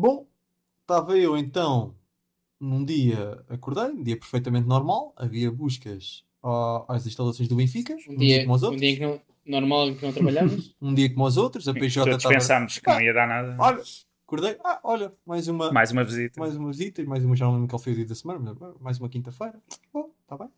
[0.00, 0.28] Bom,
[0.82, 1.92] estava eu então
[2.60, 6.22] num dia, acordei, um dia perfeitamente normal, havia buscas
[6.86, 9.02] às instalações do Benfica, Um um dia, dia como os um outros, dia em que
[9.02, 10.72] não, normal em que não trabalhamos.
[10.80, 12.32] um dia como os outros, a PJ Todos estava...
[12.32, 13.56] pensámos que não ia dar nada.
[13.58, 13.82] Olha,
[14.24, 16.38] acordei, ah, olha, mais uma, Mais uma visita.
[16.38, 18.62] mais uma visita, mais uma, já não lembro qual foi o dia da semana, mas
[18.62, 19.60] ah, mais uma quinta-feira.
[19.92, 20.48] Bom, está bem.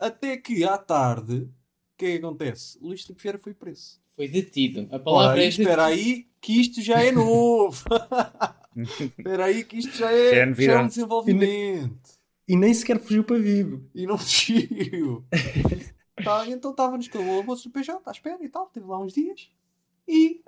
[0.00, 1.50] Até que à tarde, o
[1.98, 2.78] que é que acontece?
[2.80, 4.00] Luís Filipe Vieira foi preso.
[4.16, 4.88] Foi detido.
[4.90, 5.62] A Ora, palavra aí, é detido.
[5.64, 7.82] espera aí que isto já é novo.
[8.78, 11.98] espera aí que isto já Já é é, já é um desenvolvimento.
[12.46, 13.82] E nem sequer fugiu para Vigo.
[13.92, 15.24] E não fugiu.
[16.22, 19.12] tá, então estávamos com o almoço do PJ à espera e tal, teve lá uns
[19.12, 19.50] dias.
[20.06, 20.44] E,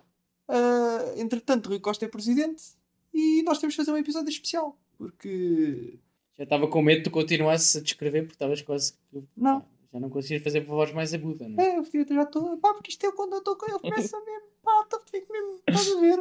[0.47, 2.63] ah, entretanto, Rui Costa é presidente
[3.13, 4.79] e nós temos de fazer um episódio especial.
[4.97, 5.99] Porque,
[6.37, 8.95] Já estava com medo de tu continuasses a descrever porque estavas quase.
[9.37, 11.77] não, Já não conseguias fazer a voz mais aguda, não é?
[11.77, 11.85] é, eu
[12.15, 15.01] já estou, pá, porque isto é quando eu estou com ele, começa mesmo, pá, tô-
[15.11, 16.17] fico mesmo, estás a ver?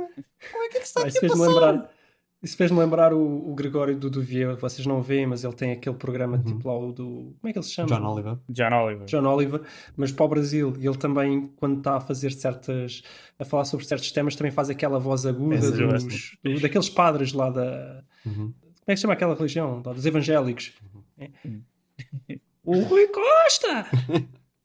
[0.51, 1.49] Como é que é que se está aqui Isso a fez-me passar?
[1.71, 1.93] lembrar,
[2.41, 4.55] isso fez-me lembrar o, o Gregório do Duvier.
[4.55, 7.35] Vocês não veem, mas ele tem aquele programa tipo lá o do.
[7.41, 7.87] Como é que ele se chama?
[7.89, 8.37] John Oliver.
[8.47, 9.05] John Oliver.
[9.05, 9.61] John Oliver,
[9.97, 10.73] mas para o Brasil.
[10.79, 13.01] E ele também, quando está a fazer certas.
[13.39, 17.33] a falar sobre certos temas, também faz aquela voz aguda eu dos, do- daqueles padres
[17.33, 18.03] lá da.
[18.25, 18.53] Uhum.
[18.53, 18.53] Como
[18.87, 19.81] é que se chama aquela religião?
[19.81, 20.73] Dos evangélicos.
[21.17, 21.29] É.
[22.67, 23.85] o Rui Costa!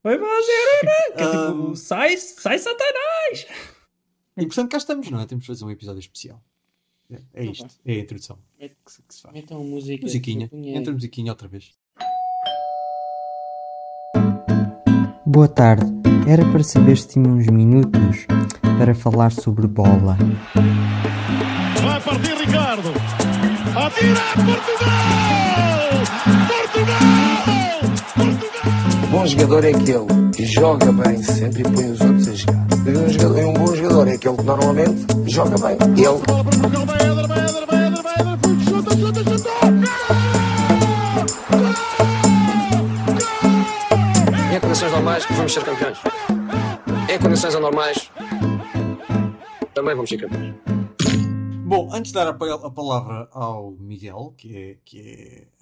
[0.04, 1.16] Vai fazer, né?
[1.16, 3.46] Que é tipo, Um, sai, sai Satanás!
[4.36, 5.26] E portanto cá estamos, não é?
[5.26, 6.42] Temos de fazer um episódio especial.
[7.10, 9.34] É, é Então isto, é a introdução É- que se, que se faz.
[9.34, 10.02] Metam música.
[10.02, 11.72] Musiquinha, entra musiquinha outra vez.
[15.26, 15.86] Boa tarde.
[16.28, 18.26] Era para saber se tinha uns minutos
[18.78, 20.16] para falar sobre bola.
[21.82, 22.88] Vai partir Ricardo.
[23.76, 25.90] Atira Portugal!
[26.48, 27.11] Portugal!
[29.22, 32.66] Bom jogador é aquele que joga bem sempre e põe os outros a jogar.
[32.84, 35.76] E um, jogador- e um bom jogador é aquele que normalmente joga bem.
[35.96, 37.22] Ele.
[44.56, 45.98] Em condições normais vamos ser campeões.
[47.08, 48.10] Em condições anormais
[49.72, 50.54] também vamos ser campeões.
[51.64, 55.61] Bom, antes de dar a palavra ao Miguel, que é, que é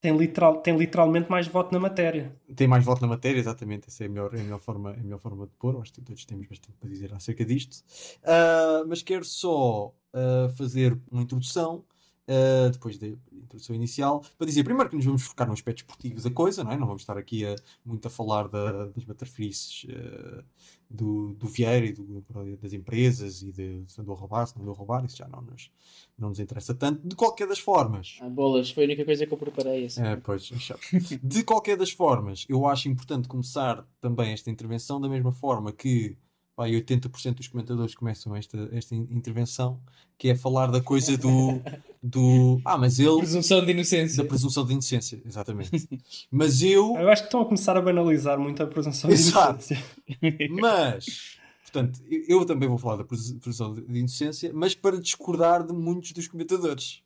[0.00, 2.34] Tem, literal, tem literalmente mais voto na matéria.
[2.56, 5.00] tem mais voto na matéria, exatamente, essa é a melhor, é a melhor, forma, é
[5.00, 7.84] a melhor forma de pôr, acho que todos temos bastante para dizer acerca disto.
[8.24, 11.84] Ah, mas quero só ah, fazer uma introdução,
[12.26, 16.20] ah, depois da introdução inicial, para dizer primeiro que nos vamos focar no aspecto esportivo
[16.22, 16.76] da coisa, não é?
[16.78, 19.86] Não vamos estar aqui a, muito a falar da- das baterfrices
[20.90, 22.24] do, do Vieira e do-
[22.60, 25.28] das empresas e de se andou a roubar, se não andou a roubar, isso já
[25.28, 25.70] não nos,
[26.18, 27.06] não nos interessa tanto.
[27.06, 29.84] De qualquer das formas, Ah, bolas, foi a única coisa que eu preparei.
[29.86, 30.02] Assim.
[30.02, 30.50] é, pois.
[31.22, 36.16] De qualquer das formas, eu acho importante começar também esta intervenção da mesma forma que
[36.60, 39.80] vai, 80% dos comentadores começam esta, esta in- intervenção,
[40.18, 41.60] que é falar da coisa do.
[42.02, 43.16] do ah, mas ele.
[43.18, 44.22] Presunção de inocência.
[44.22, 45.88] Da presunção de inocência, exatamente.
[46.30, 46.94] Mas eu.
[46.98, 49.52] Eu acho que estão a começar a banalizar muito a presunção de Exato.
[49.72, 49.84] inocência.
[50.60, 51.38] Mas.
[51.62, 55.72] Portanto, eu, também vou falar da presu- presunção de de inocência, mas para discordar de
[55.72, 57.00] muitos dos comentadores.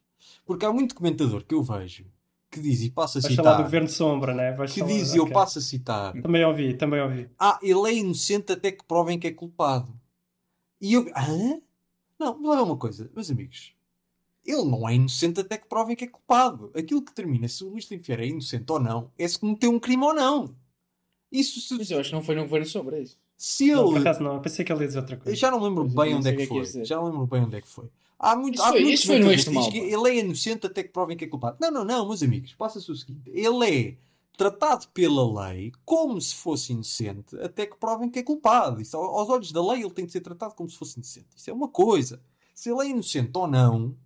[0.47, 2.07] Porque há muito comentador que eu vejo
[2.55, 3.65] que diz e passa a Vais falar do citar.
[3.65, 4.53] Governo de Sombra, né?
[4.53, 5.33] Vais Que falar- diz e eu ok.
[5.35, 6.13] passo a citar.
[6.23, 7.29] Também ouvi, também ouvi.
[7.39, 9.93] Ah, ele é inocente até que provem que é culpado.
[10.81, 11.11] E eu.
[11.17, 11.61] Hã?
[12.19, 13.75] Não, mas olha uma coisa, meus amigos.
[14.45, 16.71] Ele não é inocente até que provem que é culpado.
[16.75, 19.79] Aquilo que termina se o Luís Vieira é inocente ou não é se cometeu um
[19.81, 20.55] crime ou não.
[21.33, 23.19] Isso se, Mas eu acho que não foi no governo sobre isso.
[23.37, 24.01] se Não, por ele.
[24.01, 25.37] acaso não, eu pensei que ele ia dizer outra Eu coisa.
[25.37, 26.85] já não lembro Mas eu bem não onde é que que é que foi.
[26.85, 27.89] Já não lembro bem onde é que foi.
[28.19, 30.67] Há muito, Isso há foi- muitos isso foi no Este Mal, que Ele é inocente
[30.67, 31.57] até que provem que é culpado.
[31.61, 32.55] Não, não, não, meus amigos.
[32.55, 33.23] Passa-se o seguinte.
[33.27, 33.97] Ele é
[34.37, 38.81] tratado pela lei como se fosse inocente até que provem que é culpado.
[38.81, 41.29] Isso, ao- aos olhos da lei ele tem de ser tratado como se fosse inocente.
[41.37, 42.21] Isso é uma coisa.
[42.55, 43.97] Se ele é inocente ou não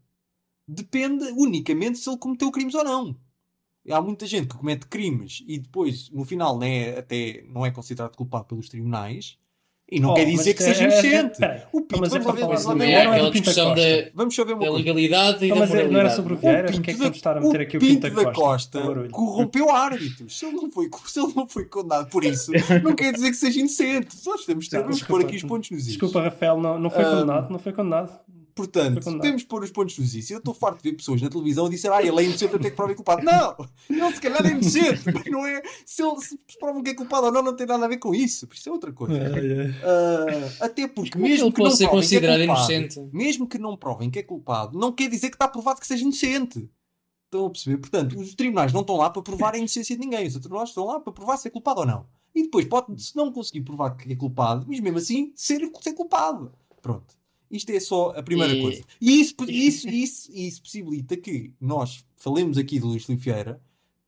[0.67, 3.17] depende unicamente se ele cometeu crimes ou não.
[3.91, 7.71] Há muita gente que comete crimes e depois, no final, não é, até não é
[7.71, 9.39] considerado culpado pelos tribunais
[9.91, 11.39] e não Oh, quer dizer que é- seja é- é- inocente.
[11.39, 11.61] peraí.
[11.73, 12.65] O Pinto, Mas é vamos para falar ver.
[12.65, 14.03] Também é é aquela discussão Costa.
[14.03, 16.17] da, Vamos só ver uma da legalidade e Não, da mas é- não era moralidade.
[16.17, 18.09] sobre o O Vieira, porque é que da- vamos estar a meter aqui o Pinto
[18.09, 18.81] Pinto da Costa?
[19.11, 20.39] Corrompeu árbitros.
[20.39, 22.53] Se ele, não foi, se ele não foi condenado por isso,
[22.85, 24.09] não quer dizer que seja inocente.
[24.27, 25.07] Nós temos de desculpa.
[25.07, 25.87] pôr aqui os pontos nos is.
[25.89, 28.13] Desculpa, Rafael, não, não foi Ah, condenado, não foi condenado.
[28.65, 30.31] Portanto, de pôr os pontos nos is.
[30.31, 32.71] Eu estou farto de ver pessoas na televisão a dizer ah, ele é inocente até
[32.71, 33.23] que prova culpado.
[33.23, 33.57] Não!
[33.89, 35.63] Ele se calhar é inocente, mas não é.
[35.85, 38.15] Se ele se provam que é culpado ou não, não tem nada a ver com
[38.15, 38.47] isso.
[38.47, 39.19] Por isso é outra coisa.
[39.85, 42.73] Ah, até porque é que mesmo que não pode ser provem que é considerado culpado,
[42.73, 43.11] inocente?
[43.13, 46.03] mesmo que não provem que é culpado, não quer dizer que está provado que seja
[46.03, 46.69] inocente.
[47.25, 47.77] Estão a perceber?
[47.77, 50.27] Portanto, os tribunais não estão lá para provar a inocência de ninguém.
[50.27, 52.07] Os tribunais estão lá para provar se é culpado ou não.
[52.35, 55.93] E depois pode, se não conseguir provar que é culpado, mas mesmo assim ser, ser
[55.93, 56.53] culpado.
[56.81, 57.19] Pronto.
[57.51, 58.83] Isto é só a primeira E- coisa.
[59.01, 63.61] E isso, isso, isso, isso possibilita que nós falemos aqui do Luís Filipe Vieira,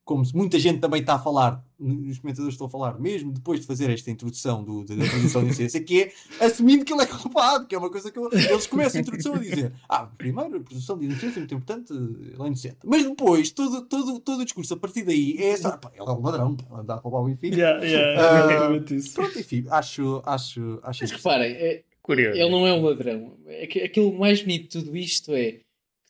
[0.03, 3.65] como muita gente também está a falar, os comentadores estão a falar, mesmo depois de
[3.67, 6.01] fazer esta introdução do, da, da produção de ciência, que
[6.39, 9.01] é assumindo que ele é culpado, que é uma coisa que eu- eles começam a
[9.01, 12.77] introdução a dizer: Ah, primeiro, a produção de inocência é muito importante, ele é inocente.
[12.83, 16.11] Mas depois, todo, todo, todo o discurso a partir daí é só: pá, ele é
[16.11, 17.55] um ladrão, pá, anda a roubar o Benfica.
[17.55, 19.13] Yeah, yeah, Ah, isso.
[19.13, 21.83] Pronto, enfim, acho, acho, acho Mas reparem, é-
[22.15, 22.39] Curioso.
[22.39, 23.37] ele não é um ladrão.
[23.47, 25.61] É Aquilo mais bonito de tudo isto é que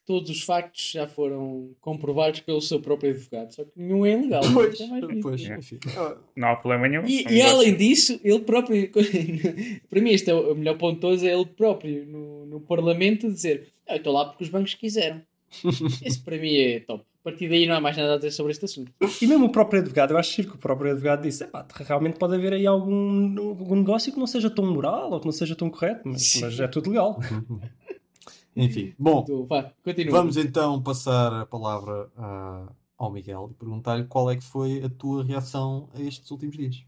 [0.05, 3.53] todos os factos já foram comprovados pelo seu próprio advogado.
[3.53, 4.41] Só que nenhum é ilegal.
[4.53, 4.87] Pois, é
[5.21, 5.57] pois, É.
[5.57, 5.79] enfim.
[5.95, 7.05] Ah, Não há problema nenhum.
[7.07, 8.89] E, e além disso, ele próprio,
[9.89, 13.31] para mim, este é o melhor ponto de todos, é ele próprio no, no Parlamento
[13.31, 15.21] dizer: "Ah, Eu estou lá porque os bancos quiseram.
[16.03, 17.03] Esse para mim é top.
[17.21, 18.91] A partir daí não há mais nada a dizer sobre este assunto.
[19.21, 22.33] E mesmo o próprio advogado, eu acho que o próprio advogado disse: "Epá, realmente pode
[22.33, 25.69] haver aí algum, algum negócio que não seja tão moral ou que não seja tão
[25.69, 27.19] correto, mas, mas é tudo legal.
[28.55, 29.71] Enfim, bom, Então, vá,
[30.09, 34.89] vamos então passar a palavra ah, ao Miguel e perguntar-lhe qual é que foi a
[34.89, 36.83] tua reação a estes últimos dias.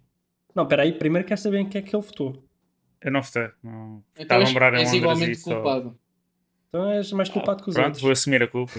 [0.54, 2.44] Não, espera aí, primeiro quero saber em que é que ele votou.
[3.02, 3.50] Eu não votei.
[3.64, 4.04] Não...
[4.14, 6.00] Então Estava a és, morar em Londres igualmente só- culpado.
[6.74, 8.02] Então és mais culpado que os Pronto, outros.
[8.02, 8.74] vou assumir a culpa.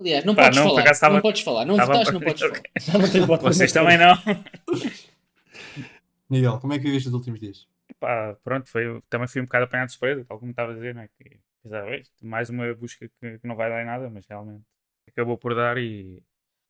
[0.00, 0.80] Aliás, não Pá, podes não, falar.
[0.80, 1.64] acaso estava- Não podes falar.
[1.66, 2.62] Não estava- votaste, não podes falar.
[3.02, 4.14] Não tenho voto Vocês também não.
[6.30, 7.68] Miguel, como é que viveste os últimos dias?
[8.00, 10.94] Pá, pronto, foi, também fui um bocado apanhado de surpresa, tal como estava a dizer,
[10.94, 11.08] não é?
[11.18, 14.64] Que, apesar, "Ué, mais uma busca que, que não vai dar em nada, mas realmente
[15.06, 16.22] acabou por dar e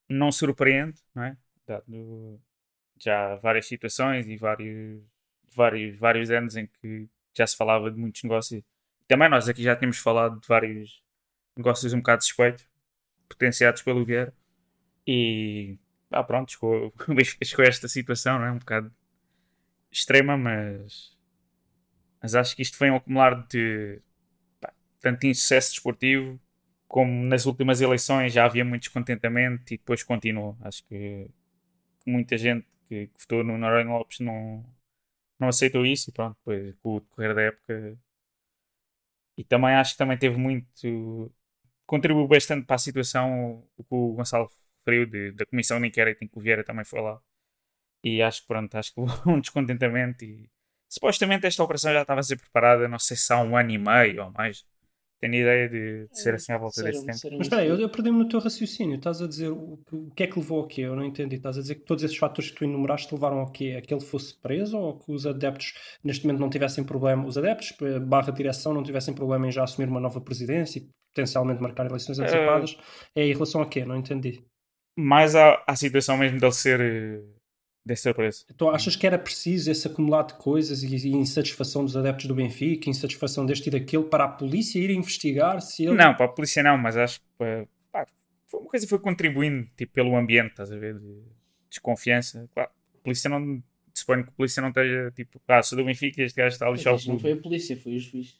[0.09, 1.37] não surpreende, não é?
[1.65, 2.39] Dado
[2.99, 5.01] já várias situações e vários,
[5.55, 8.61] vários, vários anos em que já se falava de muitos negócios.
[9.07, 11.01] Também nós aqui já tínhamos falado de vários
[11.55, 12.67] negócios um bocado suspeitos,
[13.29, 14.33] potenciados pelo Vieira.
[15.05, 15.77] E
[16.11, 16.93] ah, pronto, chegou,
[17.43, 18.51] chegou esta situação, não é?
[18.51, 18.93] Um bocado
[19.91, 21.17] extrema, mas,
[22.21, 24.01] mas acho que isto foi um acumular de
[24.59, 26.39] pá, tanto insucesso desportivo
[26.87, 30.57] como nas últimas eleições já havia muito descontentamento e depois continuou.
[30.61, 31.29] Acho que
[32.05, 34.65] muita gente que, que votou no Noronha Lopes não,
[35.39, 37.97] não aceitou isso e pronto, depois com o decorrer da época
[39.37, 41.31] e também acho que também teve muito
[41.85, 44.49] contribuiu bastante para a situação o que o Gonçalo
[44.85, 47.21] referiu da comissão de inquérito em que o Vieira também foi lá
[48.03, 50.49] e acho que pronto, acho que um descontentamento e
[50.89, 53.77] supostamente esta operação já estava a ser preparada, não sei se há um ano e
[53.77, 54.65] meio ou mais.
[55.19, 57.37] Tenho ideia de, de ser assim à volta desse tempo.
[57.37, 58.97] Mas espera aí, eu, eu perdi-me no teu raciocínio.
[58.97, 60.81] Estás a dizer o, o que é que levou ao quê?
[60.81, 61.37] Eu não entendi.
[61.37, 63.75] Estás a dizer que todos esses fatores que tu enumeraste levaram ao quê?
[63.77, 65.73] A que ele fosse preso ou que os adeptos
[66.03, 69.63] neste momento não tivessem problema, os adeptos eh, barra direção não tivessem problema em já
[69.63, 72.77] assumir uma nova presidência e potencialmente marcar eleições antecipadas?
[73.15, 73.83] É em relação a quê?
[73.83, 74.43] Não entendi.
[74.95, 77.23] Mais à, à situação mesmo dele ser
[77.93, 78.45] eh, ser preso.
[78.55, 82.35] Tu achas que era preciso esse acumulado de coisas e, e insatisfação dos adeptos do
[82.35, 85.95] Benfica, insatisfação deste e daquele, para a polícia ir investigar se ele.
[85.95, 88.07] Não, para a polícia não, mas acho que pá, pá,
[88.47, 90.97] foi uma coisa que foi contribuindo tipo, pelo ambiente, estás a ver?
[90.99, 91.21] De
[91.69, 92.49] desconfiança.
[92.53, 93.63] Claro, a polícia não.
[93.93, 96.71] Suponho que a polícia não esteja tipo, ah, sou do Benfica, este gajo está a
[96.71, 97.21] lixar o isto não clube.
[97.29, 98.39] foi a polícia, foi o juiz.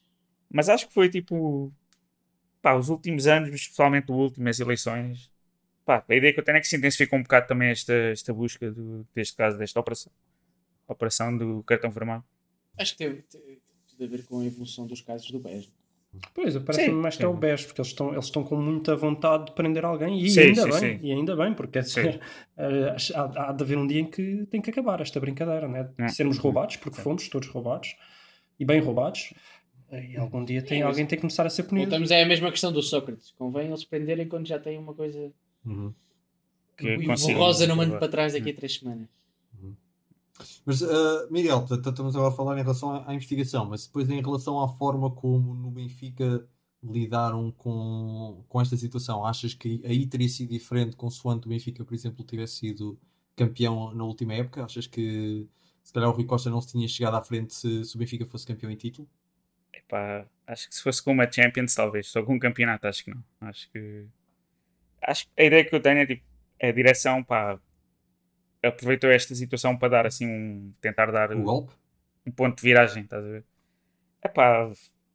[0.52, 1.74] Mas acho que foi tipo.
[2.62, 5.32] Pá, os últimos anos, especialmente o último, as eleições.
[5.88, 8.34] Pá, a ideia que eu tenho é que se intensificou um bocado também esta, esta
[8.34, 10.12] busca do, deste caso, desta operação.
[10.86, 12.22] A operação do cartão vermelho.
[12.78, 15.72] Acho que teve, teve tudo a ver com a evolução dos casos do BES.
[16.34, 17.34] Pois, parece-me mais que é o.
[17.34, 20.64] BES, porque eles estão, eles estão com muita vontade de prender alguém e Sim, ainda
[20.64, 21.06] sim, bem, sim.
[21.08, 22.20] e ainda bem, porque dizer,
[22.58, 25.84] eh, há, há de haver um dia em que tem que acabar esta brincadeira, né?
[25.84, 26.08] de É.
[26.10, 27.96] sermos roubados, porque fomos todos roubados
[28.60, 29.34] e bem roubados,
[29.92, 31.90] e algum dia tem, É, alguém tem que começar a ser punido.
[31.90, 33.32] Voltamos é a mesma questão do Sócrates.
[33.38, 35.32] Convém eles prenderem quando já têm uma coisa
[35.68, 35.94] Uhum.
[36.76, 39.08] Que o consigam Rosa não manda para trás daqui a três semanas.
[40.66, 44.22] Mas, ah, Miguel, estamos agora a falar em relação à, à investigação, mas depois em
[44.22, 46.48] relação à forma como no Benfica
[46.84, 51.94] lidaram com, com esta situação, achas que aí teria sido diferente consoante o Benfica, por
[51.94, 53.00] exemplo, tivesse sido
[53.36, 54.64] campeão na última época?
[54.64, 55.48] Achas que
[55.84, 58.26] se calhar o Rui Costa não se tinha chegado à frente se, se o Benfica
[58.26, 59.08] fosse campeão em título?
[59.74, 62.08] Epá, acho que se fosse com uma Champions, talvez.
[62.08, 63.24] Só com um campeonato, acho que não.
[63.42, 64.06] Acho que.
[65.08, 66.24] Acho que a ideia que eu tenho é tipo.
[66.62, 67.60] A direção, pá.
[68.64, 70.74] Aproveitou esta situação para dar assim um.
[70.82, 71.74] Tentar dar O golpe?
[72.26, 73.46] um ponto de viragem, estás a ver?
[74.24, 74.70] Epá,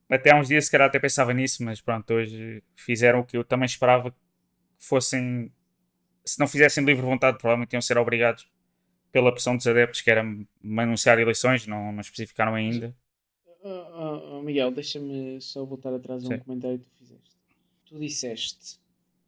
[0.09, 3.37] até há uns dias se calhar até pensava nisso, mas pronto, hoje fizeram o que
[3.37, 4.17] eu também esperava que
[4.79, 5.53] fossem.
[6.25, 8.51] Se não fizessem de livre vontade, provavelmente iam ser obrigados
[9.11, 10.47] pela pressão dos adeptos, que era me
[10.83, 12.97] anunciar eleições, não, não especificaram ainda.
[13.63, 16.39] Oh, oh, oh, Miguel, deixa-me só voltar atrás a um Sim.
[16.39, 17.37] comentário que tu fizeste.
[17.85, 18.81] Tu disseste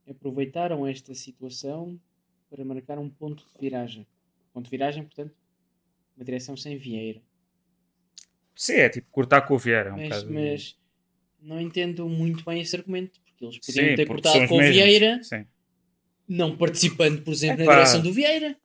[0.09, 1.99] aproveitaram esta situação
[2.51, 4.07] para marcar um ponto de viragem.
[4.53, 5.35] Ponto de viragem, portanto,
[6.17, 7.21] uma direção sem Vieira.
[8.55, 9.91] Sim, é tipo cortar com o Vieira.
[9.91, 10.79] É um Mas, mas
[11.41, 14.61] não entendo muito bem esse argumento, porque eles podiam Sim, ter cortado com o.
[14.61, 15.45] Vieira, Sim.
[16.29, 17.73] não participando, por exemplo, Epá.
[17.73, 18.57] na direção do Vieira.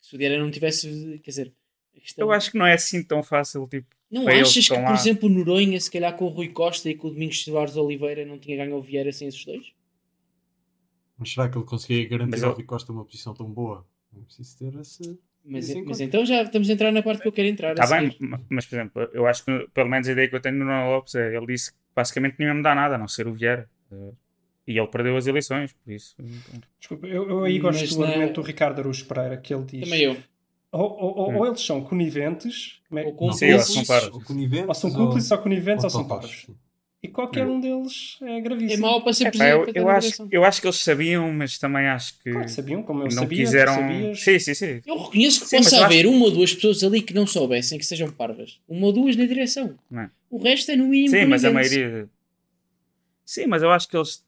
[0.00, 1.52] Se o Vieira não tivesse, quer dizer,
[1.94, 4.94] questão- Eu acho que não é assim tão fácil, tipo, não achas que, estão por
[4.94, 8.26] exemplo, o Noronha, se calhar com o Rui Costa e com o Domingos Soares Oliveira,
[8.26, 9.72] não tinha ganho o Vieira sem esses dois?
[11.22, 13.86] Mas será que ele conseguia garantir Mas ao eu- Rui Costa uma posição tão boa?
[14.12, 15.18] Não é preciso ter esse.
[15.44, 17.72] Mas, em mas então já estamos a entrar na parte que eu quero entrar.
[17.72, 18.16] Está bem,
[18.48, 20.90] mas por exemplo, eu acho que pelo menos a ideia que eu tenho no Nuno
[20.90, 23.68] Lopes é ele disse que basicamente não ia mudar nada, a não ser o Vieira.
[23.90, 24.12] Eh,
[24.68, 26.14] E ele perdeu as eleições, por isso.
[26.78, 29.64] Desculpa, eu, eu aí gosto Mas do na- argumento do Ricardo Araújo Pereira, que ele
[29.64, 30.16] diz: Também eu.
[30.70, 31.36] ou, ou- ou- Hum.
[31.38, 33.42] ou eles são coniventes, como é- Ou cúmplices.
[33.42, 34.12] Eles são parvos.
[34.14, 36.42] Ou coniventes, ou são cúmplices ou coniventes ou são totais, parvos.
[36.46, 36.54] sim.
[37.02, 38.82] E qualquer um deles é É gravíssimo.
[38.86, 39.76] mau para ser presidente.
[39.76, 42.82] eu, eu acho, eu acho que eles sabiam, mas também acho que Claro que sabiam,
[42.84, 44.14] como eu não sabia, quiseram.
[44.14, 44.80] Sim, sim, sim.
[44.86, 47.26] Eu reconheço que Sim, possa eu acho- haver uma ou duas pessoas ali que não
[47.26, 48.60] soubessem que sejam parvas.
[48.68, 49.76] Uma ou duas na direção.
[49.90, 50.10] Não é?
[50.30, 51.10] O resto é no mínimo.
[51.10, 52.08] Sim, mas a maioria.
[53.24, 54.24] Sim, mas eu acho que eles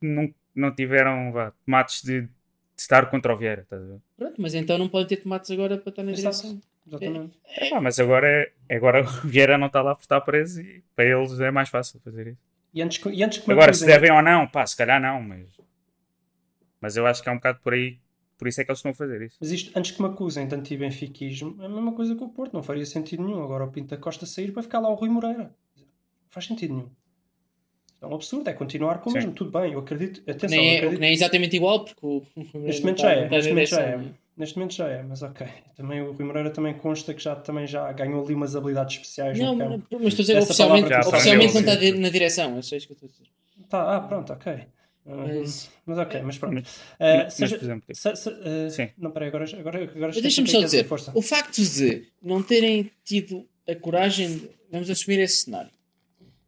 [0.00, 2.28] não, não tiveram vá, tomates de, de
[2.76, 3.98] estar contra o Vieira, estás a ver?
[4.16, 6.36] Pronto, mas então não podem ter tomates agora para estar na Exato.
[6.36, 6.60] direção.
[6.86, 7.38] Exatamente.
[7.58, 11.04] Epá, mas agora, é, agora o Vieira não está lá por estar preso e para
[11.04, 12.40] eles é mais fácil fazer isso.
[12.74, 15.46] E antes, e antes Agora, se devem ou não, pá, se calhar não, mas.
[16.80, 17.98] Mas eu acho que é um bocado por aí.
[18.38, 19.36] Por isso é que eles estão a fazer isso.
[19.40, 22.54] Mas isto, antes que me acusem de anti-benfiquismo, é a mesma coisa que o Porto,
[22.54, 23.44] não faria sentido nenhum.
[23.44, 25.54] Agora o Pinto da Costa sair para ficar lá o Rui Moreira.
[25.76, 25.84] Não
[26.30, 26.90] faz sentido nenhum.
[28.00, 29.32] É um absurdo, é continuar com o mesmo.
[29.32, 30.28] Tudo bem, eu acredito.
[30.28, 31.00] Atenção, Nem é, acredito.
[31.00, 32.22] nem é exatamente igual, porque o.
[32.58, 34.00] Neste momento já é, neste momento já é.
[34.36, 35.46] Neste momento já é, mas ok.
[35.76, 39.38] Também o Rui Moreira também consta que já, também já ganhou ali umas habilidades especiais
[39.38, 39.86] Não, no mas campo.
[39.92, 42.56] mas estou a dizer, Essa oficialmente, palavra oficialmente não está de- na direção.
[42.58, 43.26] É só isso que eu estou a dizer.
[43.68, 44.66] Tá, ah, pronto, ok.
[45.04, 46.54] Mas- mas ok, mas pronto.
[46.54, 48.88] Mas, Ah, mas, seja- por exemplo, se- se- ah, Sim.
[48.96, 51.12] Não, peraí, agora, agora, agora Deixa-me só é é dizer, força.
[51.14, 55.70] o facto de não terem tido a coragem, de, vamos assumir esse cenário,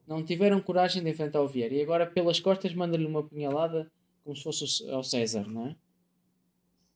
[0.06, 3.90] não tiveram coragem de enfrentar o Vieira e agora pelas costas manda-lhe uma punhalada
[4.22, 5.76] como se fosse ao César, não é?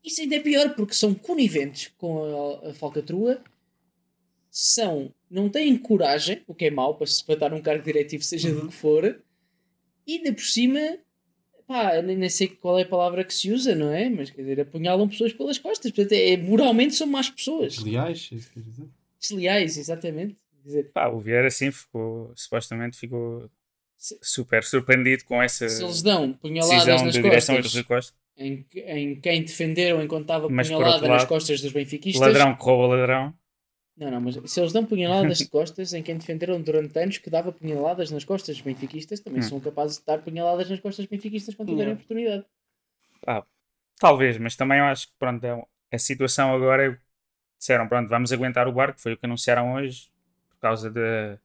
[0.04, 3.42] Isso ainda é pior porque são coniventes com a, a falcatrua,
[4.50, 8.22] são, não têm coragem, o que é mau para se para estar num cargo diretivo,
[8.24, 9.20] seja do que for,
[10.06, 10.98] e ainda por cima,
[11.66, 14.08] pá, nem, nem sei qual é a palavra que se usa, não é?
[14.08, 17.74] Mas quer dizer, apunhalam pessoas pelas costas, portanto, é, moralmente são más pessoas.
[17.74, 18.88] Desleais, é isso que quer dizer?
[19.20, 20.34] Desleais, exatamente.
[20.34, 23.50] Quer dizer, pá, o Vieira sim ficou, supostamente ficou
[23.96, 28.16] Se- super surpreendido com essa se eles dão punhaladas nas de direção do costas Costa.
[28.38, 32.38] Em, em quem defenderam enquanto estava Mas, punhalada outro nas lado, costas dos benfiquistas.
[32.38, 33.38] Ladrão que rouba ladrão.
[33.98, 37.28] Não, não, mas se eles dão punhaladas de costas em quem defenderam durante anos que
[37.28, 39.42] dava punhaladas nas costas dos benfiquistas, também Hum.
[39.42, 41.94] são capazes de dar punhaladas nas costas dos benfiquistas quando tiverem Yeah.
[41.94, 42.46] oportunidade.
[43.20, 43.44] Pá,
[44.00, 46.98] talvez, mas também eu acho que pronto, é a situação agora é,
[47.58, 50.10] disseram, pronto, vamos aguentar o barco, foi o que anunciaram hoje,
[50.50, 51.38] por causa da,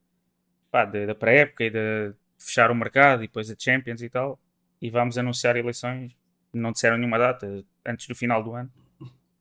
[0.72, 4.40] pá, da, da pré-época e de fechar o mercado e depois a Champions e tal,
[4.82, 6.16] e vamos anunciar eleições,
[6.54, 8.72] não disseram nenhuma data, antes do final do ano.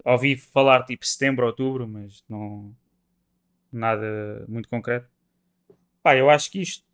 [0.04, 2.75] Ouvi falar tipo setembro, outubro, mas não
[3.71, 5.09] nada muito concreto.
[6.02, 6.85] Pá, eu acho que isto,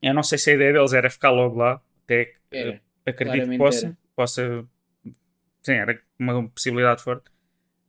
[0.00, 2.80] eu não sei se a ideia deles era ficar logo lá, até Era.
[3.04, 3.96] acredito que possa, era.
[4.14, 4.68] possa
[5.62, 7.30] sim, era uma possibilidade forte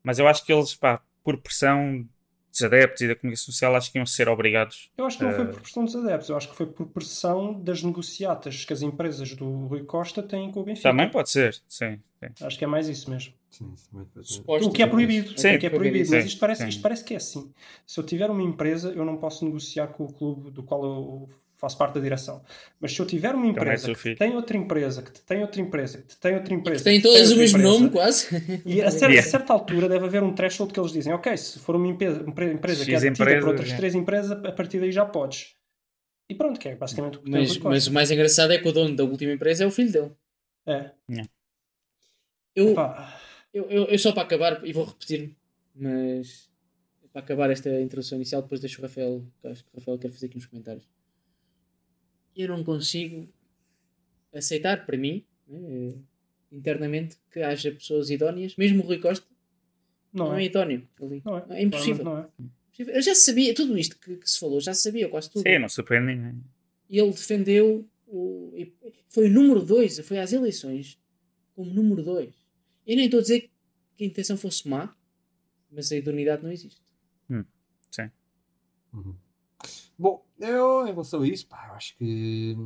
[0.03, 2.07] mas eu acho que eles, pá, por pressão
[2.53, 4.91] dos adeptos e da comunicação social, acho que iam ser obrigados.
[4.95, 6.85] Eu acho que não foi Eh, por pressão dos adeptos, eu acho que foi por
[6.87, 10.89] pressão das negociatas que as empresas do Rui Costa têm com o Benfica.
[10.89, 11.99] Também pode ser, sim.
[12.19, 12.45] sim.
[12.45, 13.33] Acho que é mais isso mesmo.
[13.49, 13.73] Sim.
[14.45, 15.39] O que é proibido.
[15.39, 16.05] Sim, o que é proibido.
[16.05, 17.51] sim, Mas isto parece, isto parece que é assim.
[17.85, 21.29] Se eu tiver uma empresa, eu não posso negociar com o clube do qual eu
[21.63, 22.43] faço parte da direção.
[22.79, 25.61] Mas se eu tiver uma Então é empresa que tem outra empresa, que tem outra
[25.61, 28.27] empresa, que tem outra empresa, Que tem todas o mesmo nome, quase.
[28.65, 29.19] E a certa, Yeah.
[29.27, 32.21] a certa altura deve haver um threshold que eles dizem, ok, se for uma empresa,
[32.27, 33.77] empre- empresa que é detida por outras yeah.
[33.77, 35.55] três empresas, a partir daí já podes.
[36.29, 38.71] E pronto, que é basicamente o que Mas, mas o mais engraçado é que o
[38.73, 40.11] dono da última empresa é o filho dele.
[40.65, 40.91] É.
[42.55, 42.75] Eu,
[43.53, 45.35] eu, eu, eu só para acabar, e vou repetir-me,
[45.75, 46.49] mas
[47.11, 50.11] para acabar esta introdução inicial, depois deixo o Rafael, que acho que o Rafael quer
[50.11, 50.87] fazer aqui nos comentários.
[52.35, 53.27] Eu não consigo
[54.33, 55.93] aceitar para mim, né,
[56.51, 59.25] internamente, que haja pessoas idóneas, mesmo o Rui Costa,
[60.11, 60.45] não, não, é é.
[60.45, 61.21] idóneo ali.
[61.25, 61.45] Não é.
[61.49, 62.05] É impossível.
[62.05, 62.27] Não é.
[62.77, 65.43] Eu já sabia, tudo isto que, que se falou, já sabia quase tudo.
[65.43, 66.43] Sim, não surpreende ninguém.
[66.89, 68.51] E ele defendeu o.
[69.09, 70.99] Foi o número 2, foi às eleições
[71.55, 72.33] como número 2.
[72.85, 73.49] Eu nem estou a dizer
[73.95, 74.95] que a intenção fosse má,
[75.71, 76.81] mas a idoneidade não existe.
[78.93, 79.15] Uhum.
[79.97, 82.57] Bom, eu em relação a isso, pá, eu acho que.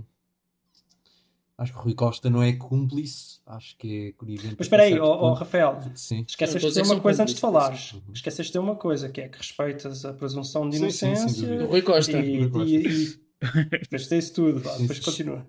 [1.57, 4.55] Acho que o Rui Costa não é cúmplice, acho que é conivente.
[4.60, 5.39] Mas espera aí, ó, ponto.
[5.39, 6.24] Rafael, Sim.
[6.27, 7.93] Esqueceste de que uma coisa antes de falares.
[7.93, 8.01] Uhum.
[8.13, 11.41] Esqueceste de dizer uma coisa, que é que respeitas a presunção de Sim, sim, inocência
[11.48, 11.65] dúvida.
[11.65, 12.12] O Rui Costa.
[12.19, 12.69] e, Rui Costa.
[12.69, 15.48] e- e Depois tem isso tudo, vá, depois continua.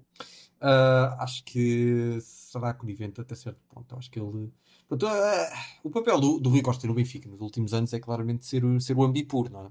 [0.61, 3.95] Ah, acho que será conivente até certo ponto.
[3.95, 4.51] Acho que ele.
[4.89, 5.53] Pronto, ah,
[5.85, 8.81] o papel do, do Rui Costa no Benfica nos últimos anos é claramente ser, o-
[8.81, 9.69] ser o ambipur, não é?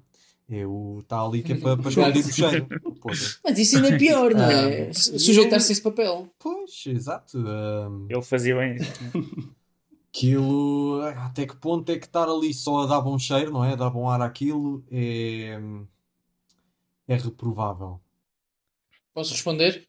[0.50, 2.68] É o está ali que é para, para esconder o cheiro.
[3.01, 3.16] Porra.
[3.44, 4.89] Mas isso ainda é pior, não é?
[4.89, 6.30] Ah, Sujeitar-se a esse papel.
[6.39, 7.38] Pois, exato.
[7.46, 8.92] ah, Ele fazia bem isso.
[10.10, 13.74] aquilo, até que ponto é que estar ali só a dar bom cheiro, não é?
[13.74, 15.60] A dar bom ar àquilo é,
[17.08, 18.00] é reprovável.
[19.13, 19.88] Posso responder?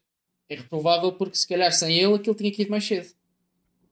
[0.49, 3.07] É reprovável porque se calhar sem ele aquilo tinha que ir mais cedo.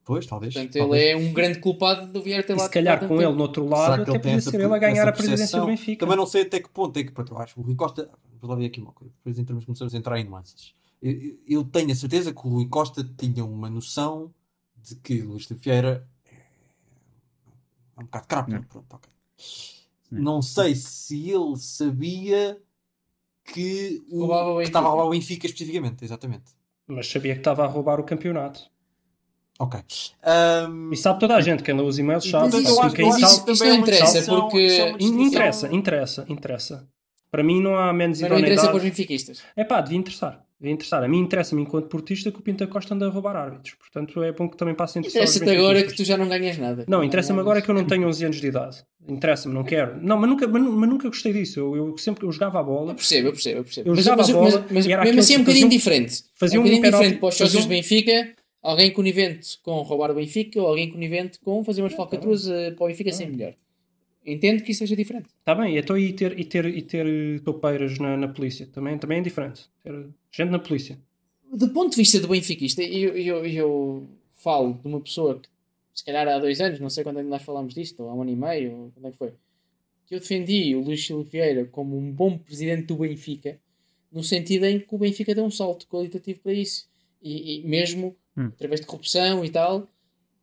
[0.08, 0.54] Pois, talvez.
[0.54, 1.02] Portanto, talvez.
[1.02, 3.20] ele é um grande culpado de Vieira ter lá se calhar com tempo.
[3.20, 5.66] ele no outro lado, até podia ser ele a ganhar a presidência do?
[5.66, 6.00] Benfica.
[6.06, 8.08] Também não sei até que ponto é que, pronto, eu acho que o Rui Costa,
[8.40, 10.72] vou lá ver aqui uma coisa, depois entramos, começamos a entrar em nuances.
[11.02, 14.32] Eu, eu- tenho a certeza que o Rui Costa tinha uma noção
[14.78, 18.62] de que Luís de Vieira é, um bocado Não.
[18.62, 19.10] pronto, ok.
[20.10, 20.22] Não.
[20.22, 22.58] Não sei se ele sabia
[23.44, 26.50] que, o, o que estava a roubar o Benfica especificamente, exatamente.
[26.86, 28.70] Mas sabia que estava a roubar o campeonato.
[29.58, 29.80] Ok.
[30.22, 32.44] Ahm, E sabe toda a gente, quem lê os e-mails sabe.
[32.52, 34.56] Mas isso- eu acho- quem eu mas isso- que isso não é interessa, distinção- porque-
[34.58, 36.88] é distinção- Interessa, interessa, interessa.
[37.30, 39.40] Para mim não há menos Mas não interessa para os benfiquistas.
[39.56, 40.42] É pá, devia interessar.
[40.60, 41.04] Devia interessar.
[41.04, 43.74] A mim interessa-me enquanto portista que o Pinta Costa anda a roubar árbitros.
[43.74, 46.06] Portanto é bom que também passe a interessar os Interessa-te agora que benfiquistas.
[46.06, 46.84] tu já não ganhas nada.
[46.88, 48.78] Não, interessa-me agora que eu não tenho 11 anos de idade.
[49.06, 49.98] Interessa-me, não quero.
[50.02, 51.60] Não, mas nunca, mas, mas nunca gostei disso.
[51.60, 52.94] Eu, eu sempre eu jogava a Eu bola.
[52.94, 53.88] percebo, eu percebo, eu percebo.
[53.88, 55.66] Eu mas, jogava mas, a bola mas- mas era mesmo assim é um que bocadinho
[55.66, 56.22] um- diferente.
[56.34, 59.82] fazia é um um bocadinho diferente para os sócios do um- Benfica, alguém conivente com
[59.82, 63.28] roubar o Benfica ou alguém conivente com fazer umas falcatruas eh, para o Benfica sem
[63.30, 63.54] melhor.
[64.26, 65.28] Entendo que isso seja diferente.
[65.40, 68.66] Está bem, então e ter, e ter, e ter eh, topeiras na, na polícia?
[68.66, 69.62] Também, também é diferente.
[69.82, 70.98] Ter gente na polícia.
[71.52, 75.48] Do ponto de vista do benfiquista, eu, eu, eu falo de uma pessoa que,
[75.94, 78.14] se calhar há dois anos, não sei quando é que nós falámos disto, ou há
[78.14, 79.32] um ano e meio, ou quando é que foi,
[80.06, 83.58] que eu defendi o Luís Silva Vieira como um bom presidente do Benfica,
[84.12, 86.88] no sentido em que o Benfica deu um salto qualitativo para isso.
[87.22, 88.46] E, e mesmo Hum.
[88.54, 89.88] através de corrupção e tal,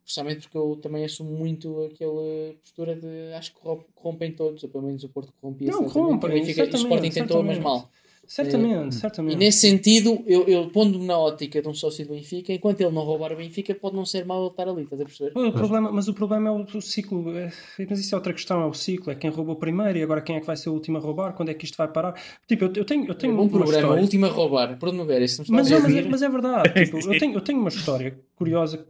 [0.03, 4.70] principalmente porque eu também assumo muito aquela postura de acho que corrom- corrompem todos, ou
[4.70, 7.57] pelo menos o Porto corrompia Não, corrompem, o certamente, Sporting tentou, mas
[8.27, 8.75] certamente.
[8.81, 8.92] mal.
[8.92, 12.81] Certamente, E nesse sentido, eu, eu pondo-me na ótica de um sócio do Benfica, enquanto
[12.81, 15.31] ele não roubar o Benfica, pode não ser mau ele estar ali, estás a perceber?
[15.38, 17.35] O problema, mas o problema é o, o ciclo.
[17.38, 17.51] é-
[17.90, 19.11] mas isso é outra questão, é o ciclo.
[19.11, 21.33] É quem roubou primeiro e agora quem é que vai ser o último a roubar?
[21.33, 22.14] Quando é que isto vai parar?
[22.48, 24.00] Tipo, eu, eu tenho, eu tenho um uma programa, história.
[24.00, 26.22] o último a roubar, por onde me ver, isso não Mas, é- mas, é, mas
[26.22, 26.74] é verdade.
[26.85, 28.85] Tipo, eu, tenho, eu tenho uma história curiosa.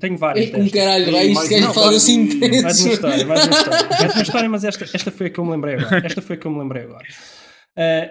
[0.00, 0.48] Tenho várias.
[0.48, 0.72] É destas.
[0.72, 2.88] caralho, vai isto mais que fala assim um- Mais uma intenso.
[2.88, 3.88] história, mais uma história.
[4.00, 6.06] Mais uma história, mas esta, esta foi a que eu me lembrei agora.
[6.06, 7.04] Esta foi a que eu me lembrei agora.
[7.76, 8.10] Eh,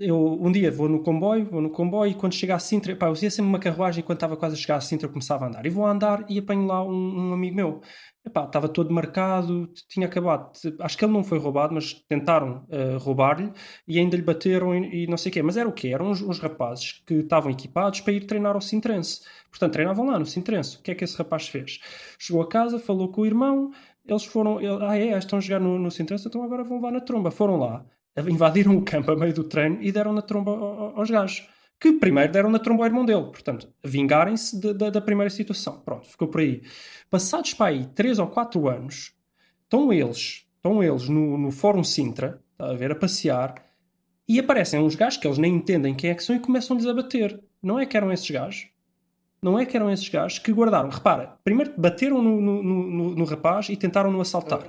[0.00, 3.06] eu um dia vou no comboio, vou no comboio e quando chego a Sintra, pá,
[3.06, 5.48] eu ia sempre uma carruagem quando estava quase a chegar a Sintra eu começava a
[5.48, 5.66] andar.
[5.66, 7.80] E vou a andar e apanho lá um, um amigo meu.
[8.24, 10.50] Epá, estava todo marcado, tinha acabado.
[10.80, 13.50] Acho que ele não foi roubado, mas tentaram eh, roubar-lhe
[13.88, 15.42] e ainda lhe bateram e, e não sei o quê.
[15.42, 15.88] Mas era o quê?
[15.88, 19.20] Eram uns, uns rapazes que estavam equipados para ir treinar ao Sintrense.
[19.50, 20.76] Portanto, treinavam lá no Sintrense.
[20.78, 21.78] O que é que esse rapaz fez?
[22.18, 23.70] Chegou a casa, falou com o irmão,
[24.06, 24.60] eles foram.
[24.60, 27.30] ele- ah, é, estão a jogar no, no Sintrense, então agora vão levar na tromba.
[27.30, 27.84] Foram lá,
[28.28, 31.46] invadiram o campo a meio do treino e deram na tromba ao- ao- aos gajos.
[31.80, 33.22] Que primeiro deram na tromba ao irmão dele.
[33.24, 35.80] Portanto, vingarem-se de- da- da primeira situação.
[35.80, 36.62] Pronto, ficou por aí.
[37.08, 39.14] Passados para aí 3 ou 4 anos,
[39.64, 43.54] estão eles, estão eles no, no Fórum Sintra, está a ver, a passear,
[44.28, 46.92] e aparecem uns gajos que eles nem entendem quem é que são e começam-lhes a
[46.94, 47.40] bater.
[47.62, 48.68] Não é que eram esses gajos?
[49.42, 50.90] Não é que eram esses gajos que guardaram.
[50.90, 54.60] Repara, primeiro bateram no, no, no- no- no rapaz e tentaram-no assaltar.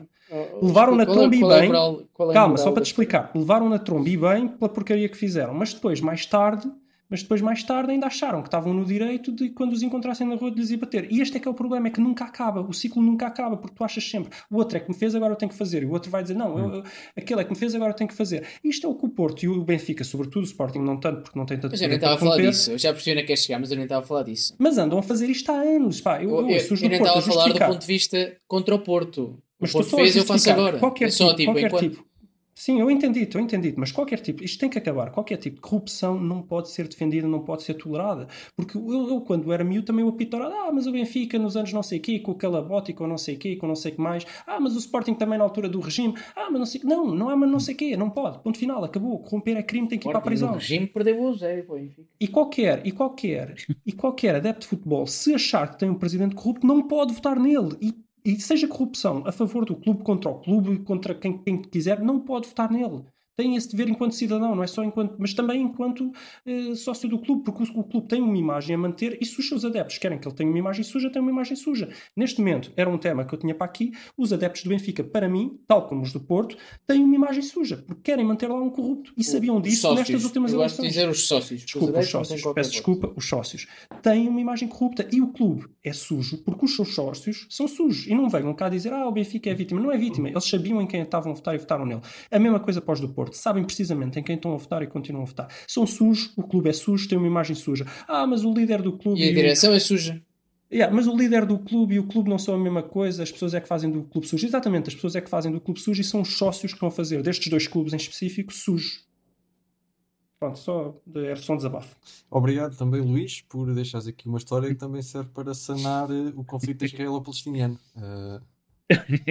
[0.62, 1.68] Levaram na é- tromba e é bem.
[1.68, 3.32] moral- qual é Calma, moral só para te explicar.
[3.36, 5.54] Levaram na tromba e bem pela porcaria que fizeram.
[5.54, 6.72] Mas depois, mais tarde,
[7.12, 10.36] mas depois, mais tarde, ainda acharam que estavam no direito de quando os encontrassem na
[10.36, 11.12] rua de lhes ir bater.
[11.12, 12.62] E este é que é o problema, é que nunca acaba.
[12.62, 15.34] O ciclo nunca acaba, porque tu achas sempre o outro é que me fez, agora
[15.34, 15.84] eu tenho que fazer.
[15.84, 16.84] E o outro vai dizer, não, eu- eu-
[17.15, 18.47] aquele é que me fez, agora eu tenho que fazer.
[18.63, 21.38] Isto é o que o Porto e o Benfica, sobretudo o Sporting, não tanto, porque
[21.38, 22.71] não tem tanto Mas eu nem estava a falar disso.
[22.71, 24.56] Eu já percebi onde é que é chegar, mas eu nem estava a falar disso.
[24.58, 26.00] Mas andam a fazer isto há anos.
[26.00, 28.74] Pá, eu, Eu, eu, eu, eu nem estava a falar do ponto de vista contra
[28.74, 29.38] o Porto.
[29.60, 30.80] Mas o Porto só fez, eu faço agora.
[30.80, 31.89] Qualquer é só tipo, tipo, qualquer enquanto...
[31.91, 32.11] tipo.
[32.62, 35.10] Sim, eu entendi, estou entendido, mas qualquer tipo, isto tem que acabar.
[35.10, 38.28] Qualquer tipo de corrupção não pode ser defendida, não pode ser tolerada.
[38.56, 41.74] Porque eu, eu, quando era miúdo, também o apitorado, ah, mas o Benfica nos anos
[41.74, 44.02] não sei quê, com o Calabote, com não sei quê, com não sei o que
[44.02, 47.08] mais, ah, mas o Sporting também na altura do regime, ah, mas não sei Não,
[47.08, 48.38] não há, mas não sei quê, não pode.
[48.43, 49.17] Ponto final, acabou.
[49.17, 50.54] Corromper é crime, tem que ir para a prisão.
[50.54, 52.08] regime perdeu o pô, Benfica.
[52.19, 56.36] E qualquer, e qualquer, e qualquer adepto de futebol, se achar que tem um presidente
[56.36, 57.76] corrupto, não pode votar nele.
[57.82, 62.00] E, e seja corrupção a favor do clube contra o clube, contra quem, quem quiser,
[62.02, 63.06] não pode votar nele.
[63.36, 66.12] Têm esse dever enquanto cidadão, não é só enquanto, mas também enquanto
[66.46, 69.39] eh, sócio do clube, porque o, o clube tem uma imagem a manter e se
[69.39, 71.89] os seus adeptos querem que ele tenha uma imagem suja, tem uma imagem suja.
[72.15, 75.28] Neste momento, era um tema que eu tinha para aqui, os adeptos do Benfica, para
[75.30, 78.70] mim, tal como os do Porto, têm uma imagem suja, porque querem manter lá um
[78.70, 80.00] corrupto e sabiam Os disso sócios.
[80.00, 80.88] nestas últimas Eu eleições.
[80.88, 81.62] dizer os sócios.
[81.62, 82.72] Desculpa, os têm sócios, peço voz.
[82.72, 83.67] desculpa, os sócios
[84.02, 88.08] têm uma imagem corrupta e o clube é sujo porque os seus sócios são sujos
[88.08, 89.80] e não venham cá dizer ah, o Benfica é vítima.
[89.80, 92.02] Não é vítima, eles sabiam em quem estavam a votar e votaram nele.
[92.30, 94.88] A mesma coisa para os do Porto, sabem precisamente em quem estão a votar e
[94.88, 95.48] continuam a votar.
[95.68, 97.86] São sujos, o clube é sujo, tem uma imagem suja.
[98.08, 99.22] Ah, mas o líder do clube.
[99.22, 100.22] E a o- direção é suja.
[100.74, 103.30] Yeah, mas o líder do clube e o clube não são a mesma coisa, as
[103.32, 104.46] pessoas é que fazem do clube sujo.
[104.48, 106.90] Exatamente, as pessoas é que fazem do clube sujo e são os sócios que vão
[106.90, 109.02] fazer destes dois clubes em específico sujo.
[110.40, 111.96] Pronto, só era só um desabafo.
[112.30, 116.44] Obrigado também, Luís, por deixares aqui uma história que também serve para sanar eh, o
[116.44, 117.78] conflito israelo-palestiniano.
[117.96, 118.40] Eh,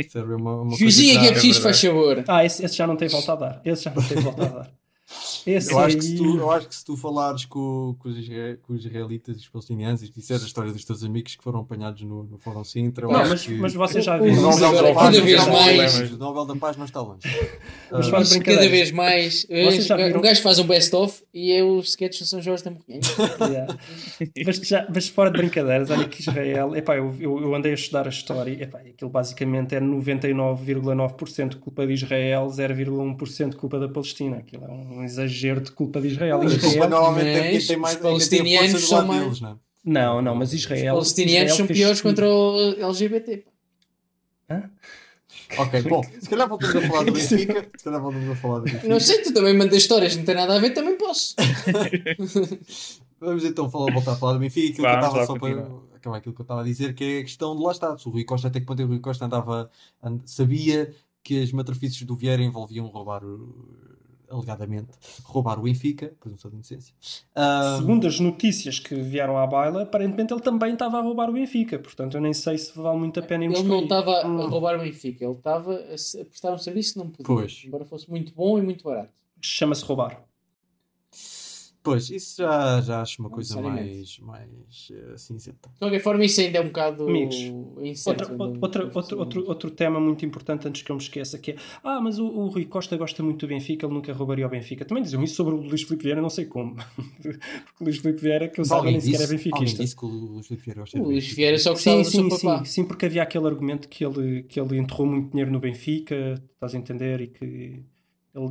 [0.09, 2.25] serve uma, uma coisa Juizinho aqui é preciso, faz favor.
[2.27, 3.61] Ah, esse, esse já não tem volta a dar.
[3.65, 4.71] Esse já não tem volta a dar.
[5.47, 8.17] Esse Eu acho, que se tu, eu acho que se tu falares com, com, os,
[8.63, 11.61] com os israelitas e os palestinianos e disseres a história dos teus amigos que foram
[11.61, 14.25] apanhados no, no Fórum Sintra, eu Não, acho mas, que mas vocês já O- o
[14.25, 14.43] viram.
[14.43, 15.19] Mas Nobel da Paz
[15.49, 16.15] mais- longe.
[16.15, 17.21] O Nobel da Paz não está longe.
[17.93, 19.45] Mas Ah, faz cada vez mais.
[19.49, 20.21] Vocês já Um viram?
[20.21, 23.01] gajo faz um best-of e é os sketches de São Jorge da Morrinha.
[23.51, 23.77] Yeah.
[24.47, 27.75] mas, já- mas fora de brincadeiras, olha que Israel, epá, eu, eu, eu andei a
[27.75, 34.37] estudar a história, epá, aquilo basicamente é 99,9% culpa de Israel, 0,1% culpa da Palestina.
[34.39, 36.37] Aquilo é um exagero de culpa de Israel.
[36.37, 39.55] A culpa Israel normalmente é quem tem mais os palestinianos são mais- deles, não é?
[39.85, 40.95] não, não, mas Israel.
[40.95, 42.11] Os palestinianos Israel são piores tudo.
[42.11, 43.45] contra o LGBT.
[44.49, 44.71] pá.
[45.59, 47.71] Ok, bom, se calhar voltamos a falar do Benfica.
[47.77, 48.89] Se calhar voltamos a falar do Benfica.
[48.89, 51.35] Não sei, tu também mandas histórias, não tem nada a ver, também posso.
[53.21, 54.73] Vamos então falar, voltar a falar do Benfica.
[54.73, 57.05] Aquilo Vamos que eu estava só para acabar aquilo que eu estava a dizer, que
[57.05, 57.95] é a questão de lá está.
[58.07, 59.71] O Rui Costa até que ponto é o Rui Costa andava,
[60.03, 63.77] and- sabia que as matrafices do Vieira envolviam roubar, o-
[64.31, 64.89] alegadamente,
[65.25, 66.95] roubar o Benfica, presunção de inocência.
[67.35, 71.33] Ah, Segundo as notícias que vieram à baila, aparentemente ele também estava a roubar o
[71.33, 71.79] Benfica.
[71.79, 74.77] Portanto, eu nem sei se vale muito a pena irmos Ele não estava a roubar
[74.77, 77.27] o Benfica, ele estava a prestar um serviço que não podia.
[77.27, 77.63] Pois.
[77.67, 79.11] Embora fosse muito bom e muito barato.
[79.41, 80.30] Chama-se roubar.
[81.83, 85.71] Pois, isso já, já acho uma Não coisa mais, mais eh, cinzenta.
[85.71, 87.37] De qualquer forma, isso ainda é um bocado Amigos,
[87.81, 88.33] incerto.
[88.33, 91.57] Outra, outra, outro, outro, outro tema muito importante antes que eu me esqueça que é
[91.83, 94.85] ah, mas o, o Rui Costa gosta muito do Benfica, ele nunca roubaria o Benfica.
[94.85, 96.77] Também diziam isso sobre o Luís Filipe Vieira, não sei como.
[97.23, 97.39] Porque
[97.81, 99.83] o Luís Filipe Vieira, que eu Alguém nem sequer é benfiquista.
[99.83, 101.37] disse que o Luís Filipe Vieira gosta O Luís Benfica.
[101.37, 102.65] Vieira só gostava Sim, do seu sim, papá.
[102.65, 106.35] sim, sim, porque havia aquele argumento que ele, que ele enterrou muito dinheiro no Benfica,
[106.55, 107.85] estás a entender, e que ele,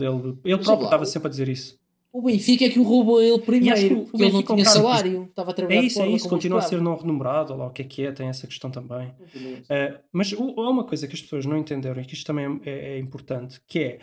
[0.05, 1.78] ele, ele próprio estava sempre a dizer isso.
[2.11, 4.65] O Benfica é que o roubou ele primeiro, o porque ele não Benfica é tinha
[4.65, 7.67] salário, estava a trabalhar É de isso, é isso, continua a ser não remunerado, lá
[7.67, 9.09] o que é que é, tem essa questão também.
[9.09, 12.95] Uh, mas há uma coisa que as pessoas não entenderam e que isto também é,
[12.95, 13.99] é importante, que é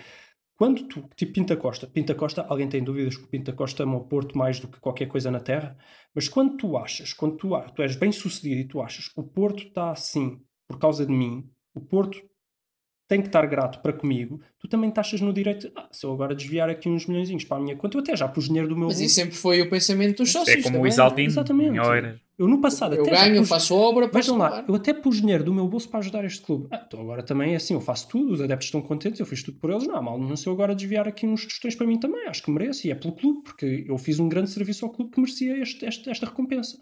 [0.57, 3.97] quando tu, tipo Pinta Costa, Pinta Costa, alguém tem dúvidas que o Pinta Costa ama
[3.97, 5.77] o Porto mais do que qualquer coisa na Terra,
[6.15, 9.25] mas quando tu achas, quando tu, tu és bem sucedido e tu achas que o
[9.25, 12.19] Porto está assim por causa de mim, o Porto
[13.09, 16.35] tem que estar grato para comigo, tu também taxas no direito, ah, se eu agora
[16.35, 18.89] desviar aqui uns milhões para a minha conta, eu até já pus dinheiro do meu
[18.89, 20.57] Mas isso sempre foi o pensamento dos sócios.
[20.59, 21.77] É como o também, Isaltino Exatamente.
[21.77, 22.21] em Oeiras.
[22.39, 25.43] Eu no passado Eu até ganho, pus- faço obra, Vejam lá, eu até pus dinheiro
[25.45, 26.67] do meu bolso para ajudar este clube.
[26.71, 29.43] Ah, então agora também é assim, eu faço tudo, os adeptos estão contentes, eu fiz
[29.43, 29.87] tudo por eles.
[29.87, 32.51] Não, mal, não se eu agora desviar aqui uns tostões para mim também, acho que
[32.51, 35.57] mereço, e é pelo clube, porque eu fiz um grande serviço ao clube que merecia
[35.63, 36.79] este- este- esta recompensa.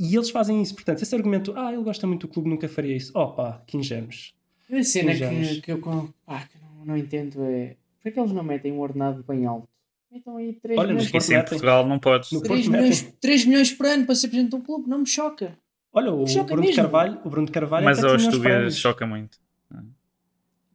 [0.00, 2.96] E eles fazem isso, portanto, esse argumento, ah, ele gosta muito do clube, nunca faria
[2.96, 3.10] isso.
[3.16, 4.34] Opa, que ingênuos.
[4.72, 5.78] A cena que, que eu
[6.24, 9.68] pá, que não, não entendo é por que eles não metem um ordenado bem alto?
[10.10, 11.44] Então aí 3 Olha, milhões, mas Isso em.
[11.44, 12.32] Portugal não podes.
[12.32, 12.48] No dizer.
[12.48, 12.82] Porto 3 metem.
[12.82, 15.56] milhões, 3 milhões por ano para ser presidente de um clube, não me choca.
[15.92, 16.76] Olha, o Choca Bruno, mesmo.
[16.82, 18.76] Carvalho, o Bruno de Carvalho Mas até aos prémios.
[18.76, 19.38] choca muito.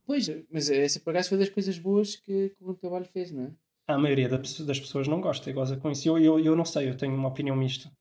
[0.06, 3.32] Pois, mas essa por acaso foi das coisas boas que, que o Bruno Carvalho fez,
[3.32, 3.50] não é?
[3.88, 6.08] A maioria das pessoas não gosta e goza com isso.
[6.08, 7.92] Eu, eu, eu não sei, eu tenho uma opinião mista.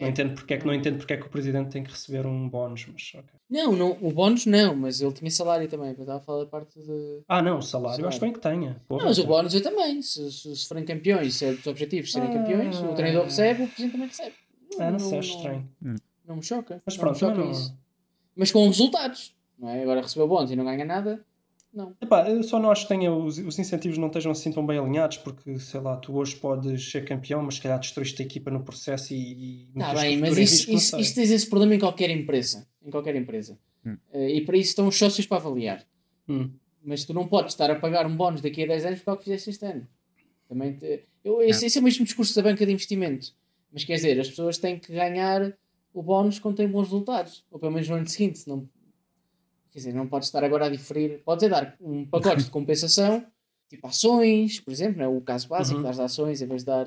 [0.00, 0.10] Não É.
[0.10, 2.48] entendo porque é que, não entendo porque é que o presidente tem que receber um
[2.48, 3.24] bónus, mas ok.
[3.50, 5.88] Não, não, o bónus não, mas ele tinha salário também.
[5.88, 7.20] Eu estava a falar da parte de.
[7.28, 8.08] Ah, não, o salário, Salário.
[8.08, 8.80] acho bem que tenha.
[8.88, 9.30] Porra, Não, mas o então.
[9.32, 10.00] bónus eu também.
[10.00, 12.32] Se, se, se forem campeões, se é dos objetivos serem Ah.
[12.32, 14.34] campeões, o treinador recebe, o presidente também recebe.
[14.78, 15.68] Ah, não sei, acho estranho.
[16.26, 16.80] Não me choca.
[16.86, 17.76] Mas não pronto, me choca não- isso.
[18.36, 19.34] Mas com resultados.
[19.58, 19.82] Não é?
[19.82, 21.22] Agora recebeu bónus e não ganha nada.
[21.72, 21.94] Não.
[22.00, 24.78] Epá, eu só não acho que tenha os, os incentivos não estejam assim tão bem
[24.78, 28.50] alinhados, porque sei lá, tu hoje podes ser campeão, mas se calhar destruíste a equipa
[28.50, 30.50] no processo e, e Está meteste bem, o mas
[30.90, 31.00] sei.
[31.00, 32.66] isso tens esse problema em qualquer empresa.
[32.84, 33.56] Em qualquer empresa.
[33.86, 33.96] Hum.
[34.12, 35.86] Eh, e para isso estão os sócios para avaliar.
[36.28, 36.50] Hum.
[36.82, 39.16] Mas tu não podes estar a pagar um bónus daqui a 10 anos para o
[39.16, 39.86] que fizeste este ano.
[40.48, 43.32] Também te- eu, esse, esse é o mesmo discurso da banca de investimento.
[43.72, 45.56] Mas quer dizer, as pessoas têm que ganhar
[45.94, 47.44] o bónus quando têm bons resultados.
[47.50, 48.42] Ou pelo menos no ano seguinte.
[48.48, 48.68] Não...
[49.70, 51.22] Quer dizer, não podes estar agora a diferir.
[51.24, 53.24] Podes é dar um pacote de compensação,
[53.68, 55.06] tipo ações, por exemplo, né?
[55.08, 55.84] o caso básico, Uhum.
[55.84, 56.84] das ações em vez de dar,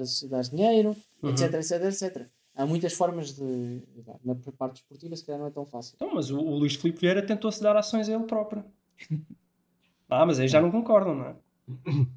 [0.50, 1.30] dinheiro, Uhum.
[1.30, 2.28] etc, etc, etc.
[2.56, 3.82] Há muitas formas de.
[4.24, 5.94] Na parte esportiva, se calhar não é tão fácil.
[5.96, 8.64] Então, mas o, o Luís Filipe Vieira tentou-se dar ações a ele próprio.
[10.10, 11.36] Ah, mas aí já não concordam, não é?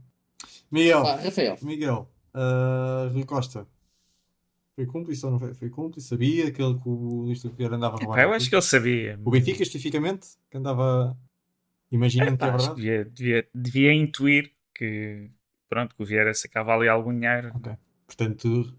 [0.71, 3.67] Miguel, Rafael, Miguel, uh, Rui Costa.
[4.77, 5.55] Foi cúmplice ou não foi?
[5.55, 6.07] Foi cúmplice?
[6.07, 8.23] Sabia aquele que o Luís Filipe Vieira andava a roubar?
[8.23, 9.19] Eu acho que ele sabia.
[9.25, 11.17] O Benfica, especificamente, que andava
[11.91, 12.83] imaginando que é acho que verdade.
[12.83, 15.31] devia, devia, devia intuir que,
[15.67, 17.73] pronto, que o Vieira sacava ali algum dinheiro Ok.
[18.07, 18.77] Portanto,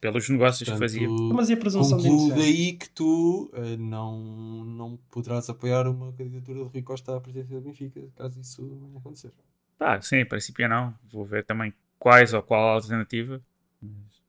[0.00, 1.08] pelos negócios que portanto fazia.
[1.34, 2.36] Mas e a presunção de inocência?
[2.36, 7.56] daí que tu eh, não, não poderás apoiar uma candidatura de Rui Costa à presidência
[7.56, 9.32] do Benfica, caso isso venha a acontecer.
[9.78, 10.94] Pá, sim, em princípio não.
[11.12, 13.42] Vou ver também quais ou qual a alternativa.
[13.82, 14.24] Mas,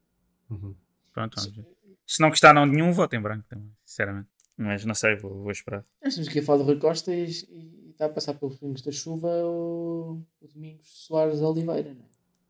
[0.49, 0.73] Uhum.
[1.17, 1.65] Pronto, vamos ver.
[2.05, 4.29] Se não gostar não de nenhum, voto em branco também, sinceramente.
[4.55, 5.83] Mas não sei, vou, vou esperar.
[6.03, 8.81] nós temos aqui a falar do Rui Costa e, e está a passar pelos pingos
[8.81, 12.07] da chuva o, o Domingos Soares de Oliveira, não é?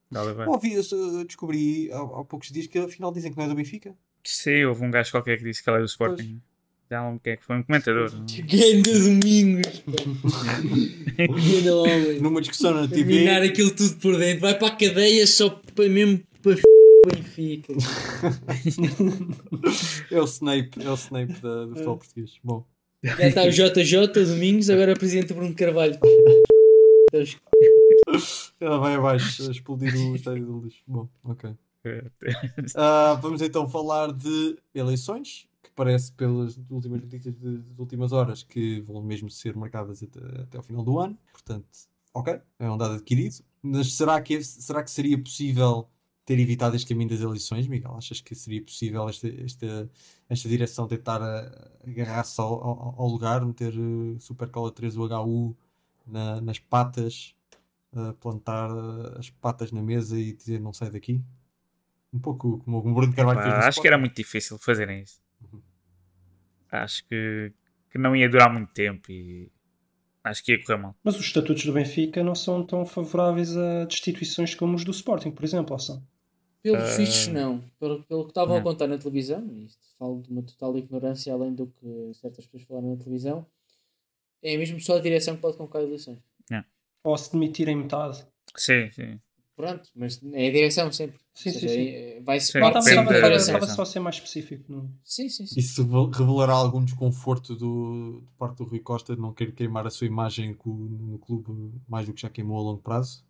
[0.10, 0.48] Dá-lhe bem.
[0.48, 3.94] Ouvi, eu descobri há, há poucos dias que afinal dizem que não é do Benfica.
[4.24, 6.42] Sim, houve um gajo qualquer que disse que ele é do Sporting.
[6.90, 8.10] Já não quem é que foi um comentador.
[8.14, 8.26] não?
[8.48, 9.92] Ganda Domingos, pá.
[11.28, 12.22] Ganda homem.
[12.22, 13.04] Numa discussão na TV.
[13.04, 14.42] Terminar aquilo tudo por dentro.
[14.42, 16.56] Vai para a cadeia só para mesmo para
[17.38, 17.74] Benfica.
[20.12, 22.40] É o Snape, é o Snape da, do futebol português.
[22.44, 22.66] Bom,
[23.04, 25.98] Já está o JJ Domingos, agora presidente Bruno Carvalho.
[28.60, 30.82] Ela vai abaixo explodir o estádio do lixo.
[30.88, 31.52] Bom, ok.
[32.76, 38.44] Ah, vamos então falar de eleições, que parece pelas últimas notícias de- das últimas horas
[38.44, 41.18] que vão mesmo ser marcadas até, até ao final do ano.
[41.32, 41.66] Portanto,
[42.14, 43.36] ok, é um dado adquirido.
[43.62, 45.88] Mas será que, será que seria possível
[46.28, 47.96] ter evitado este caminho das eleições, Miguel?
[47.96, 49.90] Achas que seria possível esta, esta,
[50.30, 51.22] esta direção tentar
[51.88, 55.56] agarrar-se ao, ao- ao lugar, meter uh, Supercola 3 o HU
[56.06, 57.34] na- nas patas,
[57.94, 61.22] ah, plantar ah, as patas na mesa e dizer não sai daqui?
[62.14, 65.04] Um pouco como o Bruno Carvalho fez no Pá, acho que era muito difícil fazerem
[65.04, 65.22] isso.
[65.42, 65.62] Uhum.
[66.70, 67.54] Acho que,
[67.90, 69.50] que não ia durar muito tempo e
[70.26, 70.94] acho que ia correr mal.
[71.04, 75.32] Mas os estatutos do Benfica não são tão favoráveis a destituições como os do Sporting,
[75.32, 76.06] por exemplo, ou são?
[76.74, 77.64] Pelo fixe, não.
[77.80, 81.34] Pelo, pelo que estavam a contar na televisão, e isto falo de uma total ignorância
[81.34, 83.46] além do que certas pessoas falaram na televisão,
[84.42, 86.20] é mesmo só a direção que pode convocar eleições.
[87.04, 88.26] Ou se demitirem metade.
[88.56, 89.20] Sim, sim.
[89.56, 91.18] Pronto, mas é a direção sempre.
[91.34, 91.88] Sim, seja, sim.
[91.88, 94.72] é- Vai se Sim, da estava só a ser mais específico.
[94.72, 94.92] Não?
[95.04, 95.60] Sim, sim, sim.
[95.60, 99.88] Isso revel- revelará algum desconforto do, de parte do Rui Costa de não querer queimar
[99.88, 103.26] a sua imagem no clube mais do que já queimou a longo prazo?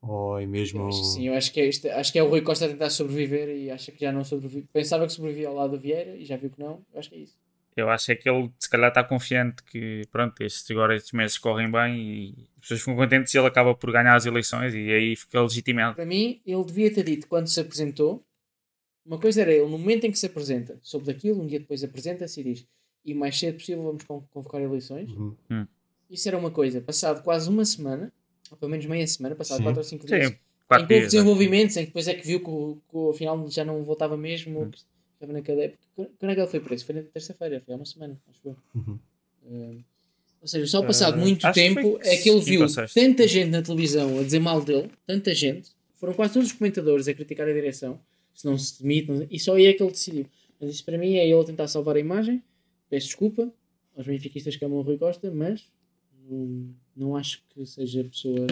[0.00, 0.80] Ou é mesmo.
[0.80, 2.66] Eu acho que sim, eu acho que, é isto, acho que é o Rui Costa
[2.66, 4.66] a tentar sobreviver e acha que já não sobrevive.
[4.72, 6.84] Pensava que sobrevivia ao lado do Vieira e já viu que não.
[6.92, 7.36] Eu acho que é isso.
[7.76, 11.38] Eu acho é que ele se calhar está confiante que pronto, estes, agora estes meses
[11.38, 14.90] correm bem e as pessoas ficam contentes e ele acaba por ganhar as eleições e
[14.90, 15.94] aí fica legitimado.
[15.94, 18.24] Para mim, ele devia ter dito quando se apresentou.
[19.06, 21.82] Uma coisa era ele, no momento em que se apresenta, soube daquilo, um dia depois
[21.84, 22.66] apresenta-se e diz:
[23.04, 25.10] E mais cedo possível vamos con- convocar eleições.
[25.12, 25.66] Uhum.
[26.10, 26.80] Isso era uma coisa.
[26.80, 28.12] Passado quase uma semana,
[28.56, 29.62] pelo menos meia semana, passado Sim.
[29.64, 31.12] 4 ou 5 dias, Sim, em quatro que houve dias.
[31.12, 34.16] desenvolvimentos, em que depois é que viu que, o- que o- afinal já não voltava
[34.16, 34.70] mesmo, Hum.
[34.70, 34.78] que
[35.14, 35.74] estava na cadeia.
[35.96, 36.84] Quando é que ele foi preso?
[36.84, 38.56] Foi na terça-feira, foi há uma semana, acho eu.
[38.74, 38.98] Uhum.
[39.50, 39.76] Eh,
[40.40, 43.50] ou seja, só passado Eh, muito que tempo foi é que ele viu tanta gente
[43.50, 47.48] na televisão a dizer mal dele, tanta gente, foram quase todos os comentadores a criticar
[47.48, 47.98] a direção,
[48.34, 50.26] se não se demite, não- e só aí é que ele decidiu.
[50.60, 52.40] Mas isso para mim é ele a tentar salvar a imagem.
[52.88, 53.52] Peço desculpa
[53.96, 55.64] aos benfiquistas que amam o Rui Costa, mas
[56.28, 58.46] não, não acho que seja a pessoa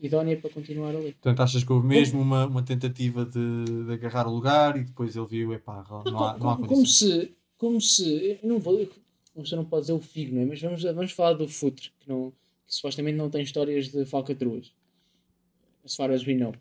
[0.00, 1.12] idónea para continuar ali.
[1.12, 5.14] Portanto, achas que houve mesmo uma, uma tentativa de, de agarrar o lugar e depois
[5.14, 8.58] ele viu, epá, não há, Não, não há como, como se, como se, eu não
[8.58, 8.88] vou,
[9.34, 10.46] você não pode dizer o Figo, não é?
[10.46, 12.32] Mas vamos, vamos falar do Futre, que, não,
[12.66, 14.72] que supostamente não tem histórias de falcatruas.
[15.84, 16.54] As far as we know.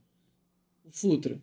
[0.85, 1.41] O Futre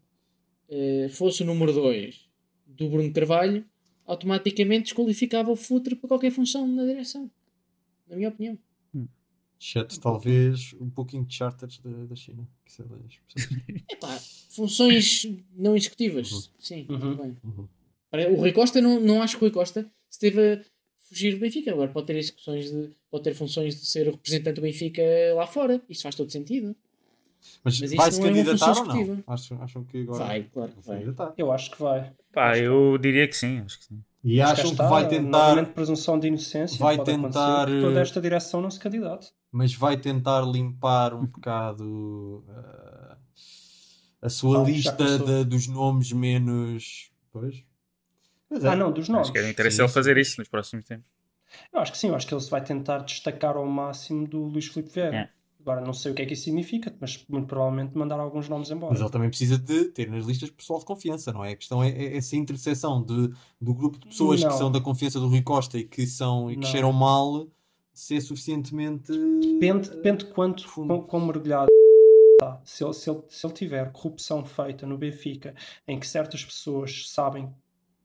[0.68, 2.26] eh, fosse o número 2
[2.66, 3.64] do Bruno Carvalho,
[4.06, 7.30] automaticamente desqualificava o Futre para qualquer função na direção.
[8.08, 8.58] Na minha opinião.
[9.60, 12.46] Exceto talvez um pouquinho de charters da, da China.
[12.64, 14.18] Que sei lá, as pessoas- Epá,
[14.50, 16.30] funções não executivas.
[16.32, 16.42] Uhum.
[16.58, 17.14] Sim, Uhum.
[17.16, 17.36] bem.
[17.44, 17.68] Uhum.
[18.32, 20.60] O Rui Costa, não, não acho que o Rui Costa esteve a
[21.08, 21.70] fugir do Benfica.
[21.72, 25.02] Agora pode ter execuções de, pode ter funções de ser o representante do Benfica
[25.34, 25.80] lá fora.
[25.88, 26.74] Isso faz todo sentido.
[27.62, 29.00] Mas, Mas isso vai-se não é uma candidatar função ou não?
[29.02, 29.24] executiva.
[29.32, 30.98] Acham, acham que agora Vai, claro que vai se vai.
[30.98, 31.34] candidatar?
[31.36, 32.12] Eu acho que vai.
[32.32, 34.02] Pá, eu diria que sim, acho que sim.
[34.24, 36.78] E acham que está, vai tentar, Novamente, presunção de inocência.
[36.78, 39.32] vai tentar, que toda eh, esta direção não se candidate.
[39.52, 43.16] Mas vai tentar limpar um bocado ah,
[44.22, 47.10] a sua já lista de- dos nomes menos.
[47.32, 47.64] Pois.
[48.50, 48.68] É.
[48.68, 49.26] Ah, não, dos nomes.
[49.26, 49.94] Acho que era interesse Sim, ele sim.
[49.94, 51.06] fazer isso nos próximos tempos.
[51.72, 54.44] Eu acho que sim, eu acho que ele se vai tentar destacar ao máximo do
[54.44, 55.16] Luís Filipe Vieira.
[55.16, 55.36] É.
[55.60, 58.70] Agora não sei o que é que isso significa, mas muito provavelmente mandar alguns nomes
[58.70, 58.92] embora.
[58.92, 61.52] Mas ele também precisa de ter nas listas pessoal de confiança, não é?
[61.52, 63.30] A questão é, é essa interseção de,
[63.60, 64.48] do grupo de pessoas Não.
[64.50, 66.68] que são da confiança do Rui Costa e que, são, e que Não.
[66.68, 67.48] cheiram mal
[67.98, 69.10] ser suficientemente.
[69.12, 71.66] Depende, depende de quanto, quão, quão mergulhado
[72.40, 72.60] está.
[72.64, 75.54] Se ele, se, ele, se ele tiver corrupção feita no Benfica,
[75.88, 77.48] em que certas pessoas sabem,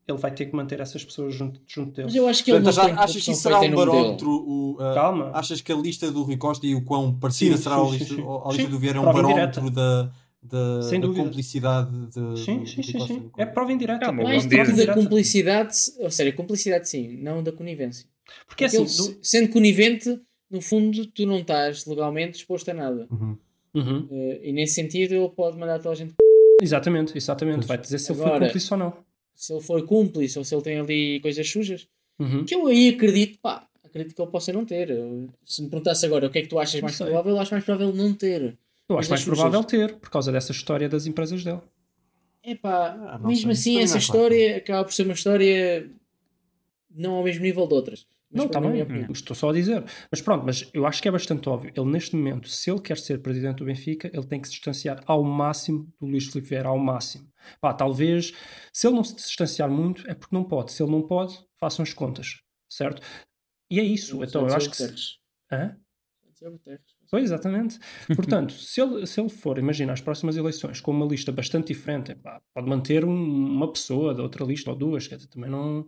[0.08, 2.06] ele vai ter que manter essas pessoas junto, junto dele.
[2.06, 4.28] Mas eu acho que ele Portanto, não já- tem achas que isso será um barómetro?
[4.30, 5.30] o, uh, Calma.
[5.34, 7.90] Achas que a lista do Rui Costa e o quão parecida Sim, será sim, a
[7.90, 8.22] lista, sim.
[8.22, 10.10] a lista Sim, do Vieira é um prova barómetro indireta.
[10.42, 13.30] da, da, Sem da cumplicidade de, Sim, sim, sim, sim.
[13.36, 14.00] É prova indireta.
[14.06, 18.10] Calma, Mais Bom do que da cumplicidade, ou seja, cumplicidade sim, não da conivência.
[18.46, 22.70] Porque Porque assim, ele, do- se- sendo conivente, no fundo, tu não estás legalmente exposto
[22.70, 23.06] a nada.
[23.10, 23.36] Uhum.
[23.74, 24.08] Uhum.
[24.10, 26.14] Eh, e nesse sentido, ele pode mandar toda a gente.
[26.60, 27.66] Exatamente, exatamente.
[27.66, 28.96] Vai dizer se ele foi cúmplice ou não.
[29.34, 32.44] Se ele for cúmplice ou se ele tem ali coisas sujas, Uhum.
[32.44, 34.88] que eu aí acredito, pá, acredito que ele possa não ter.
[35.44, 37.64] Se me perguntasse agora o que é que tu achas mais provável, eu acho mais
[37.64, 38.56] provável não ter.
[38.88, 41.60] Eu acho mais provável ter, por causa dessa história das empresas dele.
[42.44, 43.50] É pá, Ah, mesmo sei.
[43.52, 44.04] assim, Também essa é claro.
[44.26, 45.90] história acaba por ser uma história
[46.94, 48.06] não ao mesmo nível de outras.
[48.30, 49.84] Mas Não, está bem, é estou só a dizer.
[50.10, 51.70] Mas pronto, mas eu acho que é bastante óbvio.
[51.76, 55.02] Ele, neste momento, se ele quer ser presidente do Benfica, ele tem que se distanciar
[55.06, 57.28] ao máximo do Luís Filipe Vieira, ao máximo.
[57.60, 58.32] Pá, talvez,
[58.72, 60.72] se ele não se distanciar muito, é porque não pode.
[60.72, 63.02] Se ele não pode, façam as contas, certo?
[63.70, 64.22] E é isso.
[64.24, 64.76] Então, eu acho que.
[64.76, 65.18] Se...
[65.50, 65.76] Hã?
[67.12, 67.78] Pois, exatamente.
[68.16, 72.14] Portanto, se ele, se ele for, imagina, às próximas eleições com uma lista bastante diferente,
[72.14, 73.12] pá, pode manter um-
[73.54, 75.86] uma pessoa da outra lista ou duas, quer dizer, também não.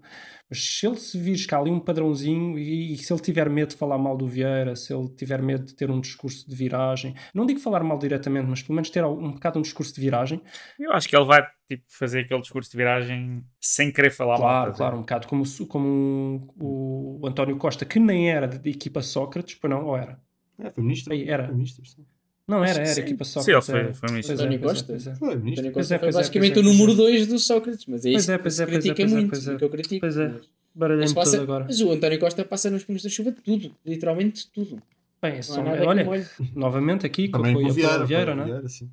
[0.51, 3.71] Mas se ele se vir há ali um padrãozinho e, e se ele tiver medo
[3.71, 7.15] de falar mal do Vieira, se ele tiver medo de ter um discurso de viragem,
[7.35, 10.43] não digo falar mal diretamente, mas pelo menos ter um bocado um discurso de viragem,
[10.79, 14.43] Eu acho que ele vai tipo, fazer aquele discurso de viragem sem querer falar mal.
[14.43, 14.77] claro, a ver?
[14.77, 19.55] claro, um bocado como, como o, o António Costa, que nem era de equipa Sócrates,
[19.55, 20.21] pois não, ou era?
[20.59, 20.85] É, foi
[21.29, 21.45] era.
[21.47, 22.05] Foi ministro, sim.
[22.47, 23.01] Não era, era sim.
[23.01, 23.67] equipa Sim, ele Sócrates.
[23.71, 23.95] foi- era.
[23.95, 24.37] foi ministro.
[24.37, 24.93] Pois é, é, Costa?
[24.95, 25.15] é.
[25.15, 25.37] Foi
[25.73, 26.95] Costa é, foi pois é, basicamente é, o número é.
[26.97, 29.13] 2 do Sócrates, mas é Pois isso é, que pois é, pois é, critica pois
[29.13, 29.57] é, muito, pois é.
[29.57, 30.01] que eu critico.
[30.01, 30.29] Pois é.
[30.29, 30.43] Mas,
[30.75, 31.65] Baralhei-me mas todo agora.
[31.65, 34.83] mas o António Costa passa nos pingos da chuva de tudo, literalmente tudo.
[35.23, 36.07] Bem, é só, olha,
[36.55, 38.05] novamente aqui, com apoio o a Vieira.
[38.05, 38.69] Vieira, não é?
[38.69, 38.91] Sim.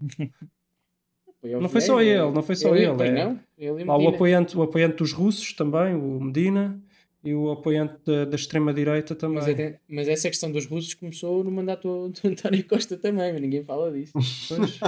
[1.42, 4.62] Foi Não foi só ele, não foi só ele, é- não, ele o apoiante, o
[4.62, 6.80] apoiante dos russos também, o Medina,
[7.24, 9.38] e o apoiante da, da extrema-direita também.
[9.40, 13.42] Mas, até- mas essa questão dos russos começou no mandato do António Costa também, mas
[13.42, 14.14] ninguém fala disso.
[14.48, 14.80] Pois.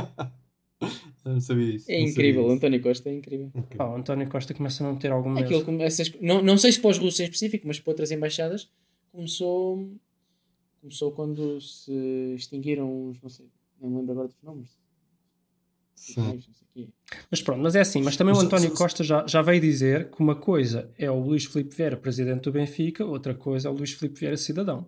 [1.23, 1.89] Não sabia isso.
[1.89, 3.47] É incrível, o sabia António Costa é incrível.
[3.47, 3.57] isso.
[3.59, 3.77] Ok.
[3.77, 5.45] Pá, o António Costa começa a não ter algum medo.
[5.57, 8.69] Aquilo, essas- não, não sei se para os russos em específico, mas para outras embaixadas,
[9.11, 9.89] começou,
[10.81, 11.91] começou quando se
[12.35, 13.45] extinguiram os, não sei,
[13.79, 14.69] não me lembro agora dos nomes.
[15.95, 16.41] Sim.
[17.29, 20.19] Mas pronto, mas é assim, mas também o António Costa já, já veio dizer que
[20.19, 23.91] uma coisa é o Luís Filipe Vieira, presidente do Benfica, outra coisa é o Luís
[23.93, 24.87] Filipe Vieira, cidadão.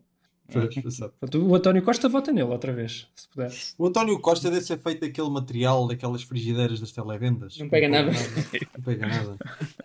[0.52, 0.76] Pois.
[0.76, 3.52] Portanto, o António Costa vota nele outra vez, se puder.
[3.80, 7.58] O António Costa deve ser feito daquele material, daquelas frigideiras das televendas.
[7.58, 8.12] Não pega nada.
[8.12, 9.38] Não pega nada.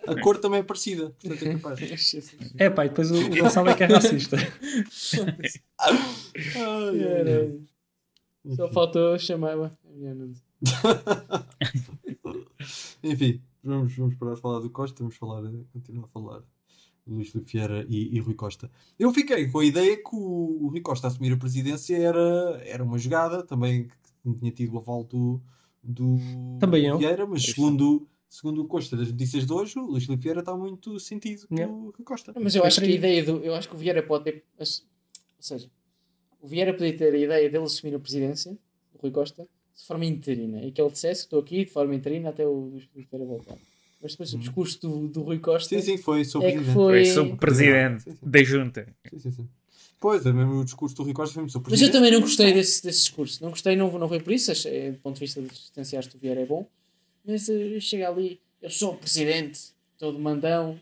[0.05, 1.79] A cor também é parecida, é capaz.
[2.57, 4.37] É pá, e depois o, o Gonçalo é que é racista.
[5.79, 5.97] Ai.
[8.55, 9.71] Só faltou chamar.
[13.03, 15.41] Enfim, vamos, vamos parar de falar do Costa, vamos falar,
[15.73, 16.39] continuar a falar
[17.05, 18.69] do Luís Filipe Vieira e, e Rui Costa.
[18.97, 22.83] Eu fiquei com a ideia que o, o Rui Costa assumir a presidência era, era
[22.83, 23.93] uma jogada, também que
[24.23, 25.41] não tinha tido o aval do,
[25.83, 26.17] do
[26.59, 26.97] Também eu.
[26.97, 30.55] Vieira, mas segundo, segundo o Costa das notícias de hoje, o Luís Filipe Vieira está
[30.55, 31.73] muito sentido com Yeah.
[31.73, 32.33] o Rui Costa.
[32.39, 33.37] Mas eu acho que a ideia do.
[33.37, 34.43] Eu acho que o Vieira pode ter.
[34.59, 34.65] Ou
[35.39, 35.69] seja,
[36.39, 38.55] o Vieira podia ter a ideia dele assumir a presidência,
[38.93, 39.47] o Rui Costa,
[39.81, 40.63] de forma interina.
[40.63, 43.57] E que ele dissesse: estou aqui de forma interina até o Vieira voltar.
[44.01, 45.69] Mas depois o discurso do, do Rui Costa.
[45.75, 46.73] Sim, sim, foi sobre É que presidente.
[46.73, 48.17] foi- Foi sou presidente Sim, sim.
[48.23, 48.87] da junta.
[49.11, 49.47] Sim, sim, sim.
[49.99, 51.99] Pois, é mesmo o discurso do Rui Costa foi muito sobre Mas eu presidente.
[51.99, 53.43] também não gostei desse, desse discurso.
[53.43, 54.51] Não gostei, não, não foi por isso.
[54.51, 56.65] Achei, do ponto de vista de distanciar-te do Vieira é bom.
[57.23, 59.59] Mas eh, chega ali, eu sou o presidente,
[59.99, 60.79] todo mandão,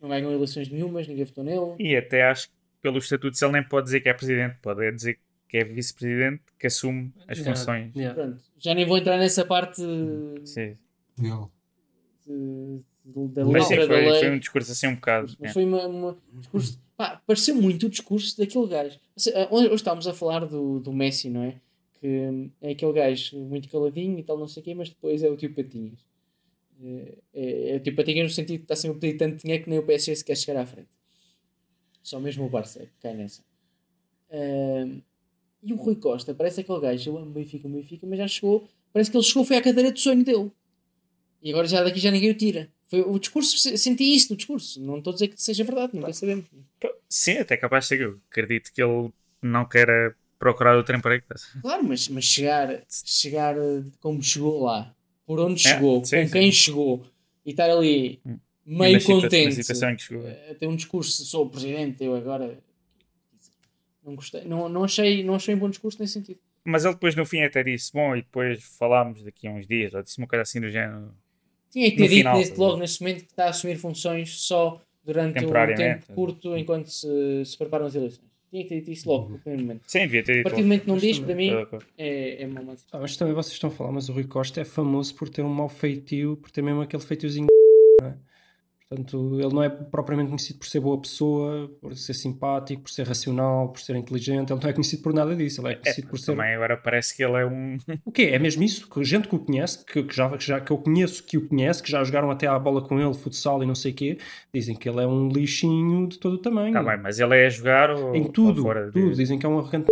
[0.00, 1.74] não ganham eleições nenhumas, ninguém votou nele.
[1.80, 4.92] E até acho que pelo estatuto ele nem pode dizer que é presidente, pode é
[4.92, 5.20] dizer que
[5.58, 7.94] é vice-presidente que assume as Yeah, funções.
[7.94, 8.14] yeah.
[8.14, 9.82] Pronto, já nem vou entrar nessa parte
[10.44, 10.76] Sim.
[11.18, 11.50] Legal.
[12.26, 14.20] de- de- da Mas sim, letra da foi, lei.
[14.20, 15.36] foi um discurso assim um bocado.
[15.38, 15.52] Mas é.
[15.54, 16.80] foi uma, uma- um discurso.
[16.96, 18.98] Pá, pareceu muito o discurso daquele gajo.
[19.16, 21.60] Seja, Hoje estávamos a falar do, do Messi, não é?
[22.00, 25.22] Que hum, é aquele gajo muito caladinho e tal, não sei o quê, mas depois
[25.22, 26.04] é o tio Patinhas.
[26.82, 29.64] É, é, é o tio Patinhas no sentido de está sempre a pedir tanto dinheiro
[29.64, 30.88] que nem o PSG se quer chegar à frente.
[32.02, 33.42] Só mesmo o Barça é que cai nessa.
[34.30, 35.00] Hum,
[35.62, 39.10] e o Rui Costa parece aquele gajo, eu amo Benfica, Benfica, mas já chegou, parece
[39.10, 40.50] que ele chegou, foi à cadeira de sonho dele.
[41.42, 42.70] E agora já daqui já ninguém o tira.
[42.88, 44.80] Foi, o discurso, se- senti isso no discurso.
[44.80, 46.46] Não estou a dizer que seja verdade, nunca sabemos.
[47.08, 48.00] Sim, até capaz de ser.
[48.00, 49.10] Eu acredito que ele
[49.42, 51.24] não queira procurar outro emprego.
[51.28, 51.60] ver?
[51.62, 54.94] Claro, mas, mas chegar, chegar eh, como chegou lá,
[55.26, 56.32] por onde É, chegou, sim, com sim.
[56.32, 57.04] quem chegou
[57.44, 58.38] e estar ali Hum.
[58.66, 59.60] meio contente
[60.50, 62.58] a ter um discurso sou o presidente, eu agora
[64.06, 66.38] não gostei, não, não, achei, não achei um bom discurso nesse sentido.
[66.64, 69.92] Mas ele depois no fim até disse: Bom, e depois falámos daqui a uns dias,
[69.94, 71.12] ou disse uma coisa assim do género.
[71.70, 74.80] Tinha que No ter dito tá logo neste momento que está a assumir funções só
[75.04, 78.26] durante um tempo curto enquanto se, se preparam as eleições.
[78.50, 79.82] Tinha que ter dito isso logo no primeiro momento.
[79.86, 80.44] Sim, devia ter A dito.
[80.44, 81.50] partir do momento que não diz, para mim,
[81.98, 82.98] é, é uma má decisão.
[82.98, 85.42] Ah, mas também vocês estão a falar, mas o Rui Costa é famoso por ter
[85.42, 87.46] um mau feitio, por ter mesmo aquele feitiozinho.
[88.00, 88.16] Não é?
[88.88, 93.04] Portanto, ele não é propriamente conhecido por ser boa pessoa, por ser simpático, por ser
[93.04, 94.52] racional, por ser inteligente.
[94.52, 95.60] Ele não é conhecido por nada disso.
[95.60, 96.26] Ele é É, conhecido por ser.
[96.36, 97.76] também agora parece que ele é um.
[98.06, 98.30] O quê?
[98.32, 98.88] É mesmo isso?
[98.88, 101.48] Que gente que o conhece, que, que já, que já que eu conheço que o
[101.48, 104.18] conhece, que já jogaram até à bola com ele, futsal e não sei o quê,
[104.54, 106.72] dizem que ele é um lixinho de todo o tamanho.
[106.72, 108.86] Tá bem, mas ele é a jogar ou, Em ou tudo, fora?
[108.86, 109.14] de- tudo.
[109.16, 109.86] Dizem que é um arrogante.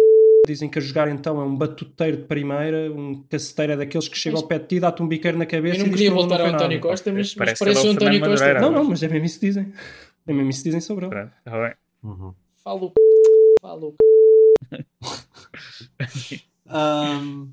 [0.46, 4.16] Dizem que a jogar então é um batuteiro de primeira, um caceteiro é daqueles que
[4.18, 6.10] chega Mas- ao pé de ti, dá-te um biqueiro na cabeça Eu não e queria
[6.10, 6.80] que voltar ao António nada.
[6.80, 8.44] Costa, mas, mas Parece parece ele é o o António Fernando Costa.
[8.46, 8.60] Madureira.
[8.60, 9.72] Não, não, mas é mesmo isso que dizem.
[10.26, 11.14] É mesmo isso que dizem sobre ele.
[11.14, 11.74] Pronto, tá bem.
[12.02, 12.34] Uhum.
[12.62, 12.92] Falo,
[13.60, 13.94] falo.
[16.66, 17.48] Ahm,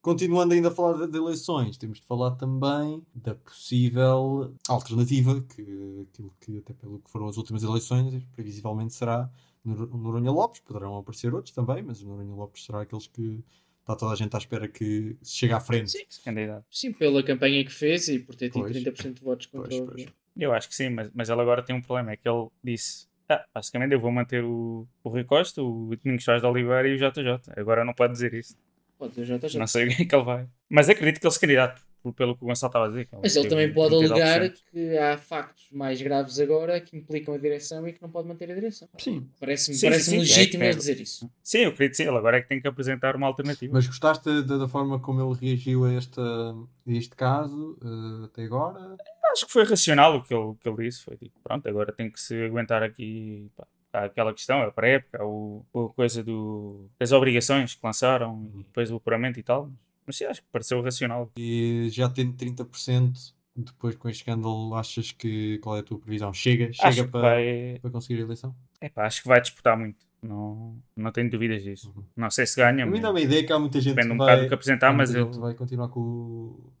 [0.00, 5.62] continuando ainda a falar de, de eleições, temos de falar também da possível alternativa, que
[6.10, 9.28] aquilo que até pelo que foram as últimas eleições, previsivelmente será
[9.64, 13.42] Noronha Lopes, poderão aparecer outros também, mas o Noronha Lopes será aqueles que
[13.80, 15.90] está toda a gente à espera que se chegue à frente.
[15.90, 16.64] Sim, candidato.
[16.70, 18.76] sim, pela campanha que fez e por ter tido Pois.
[18.76, 20.06] 30% de votos contra Pois, o pois.
[20.36, 22.12] Eu acho que sim, mas, mas ele agora tem um problema.
[22.12, 26.24] É que ele disse: ah, basicamente eu vou manter o, o Rui Costa, o Domingos
[26.24, 27.52] Soares de Oliveira e o JJ.
[27.56, 28.56] Agora não pode dizer isso.
[28.98, 29.58] Pode ser o JJ.
[29.58, 30.48] Não sei o que é que ele vai.
[30.68, 31.80] Mas acredito que ele se candidato,
[32.12, 33.06] pelo que o Gonçalo estava a dizer.
[33.06, 34.10] que Mas ele teve também pode 32%.
[34.10, 38.28] alegar que há factos mais graves agora que implicam a direção e que não pode
[38.28, 38.88] manter a direção.
[38.98, 39.28] Sim.
[39.40, 41.30] Parece-me parece sim, legítimo é ele dizer isso.
[41.42, 42.04] Sim, eu acredito sim.
[42.04, 43.72] Ele agora é que tem que apresentar uma alternativa.
[43.72, 48.44] Mas gostaste da, da forma como ele reagiu a, esta, a este caso eh, até
[48.44, 48.96] agora?
[49.32, 51.02] Acho que foi racional o que ele, que ele disse.
[51.02, 53.50] Foi tipo, pronto, agora tem que se aguentar aqui.
[53.56, 58.58] Pá, há aquela questão, a pré-época, o, a coisa do, das obrigações que lançaram e
[58.64, 59.70] depois o apuramento e tal.
[60.06, 61.30] Mas sim, acho que pareceu racional.
[61.36, 66.32] E já tendo 30%, depois com este escândalo, achas que qual é a tua previsão?
[66.32, 66.70] Chega?
[66.70, 67.78] Acho Chega para, vai.
[67.80, 68.54] para conseguir a eleição?
[68.80, 70.04] Epá, acho que vai disputar muito.
[70.22, 71.92] Não, não tenho dúvidas disso.
[71.94, 72.02] Uhum.
[72.16, 74.12] Não sei se ganha, A mim mas dá uma ideia que há muita gente depende
[74.14, 75.24] um vai, bocado do que apresentar, mas ele.
[75.38, 76.72] vai continuar com o,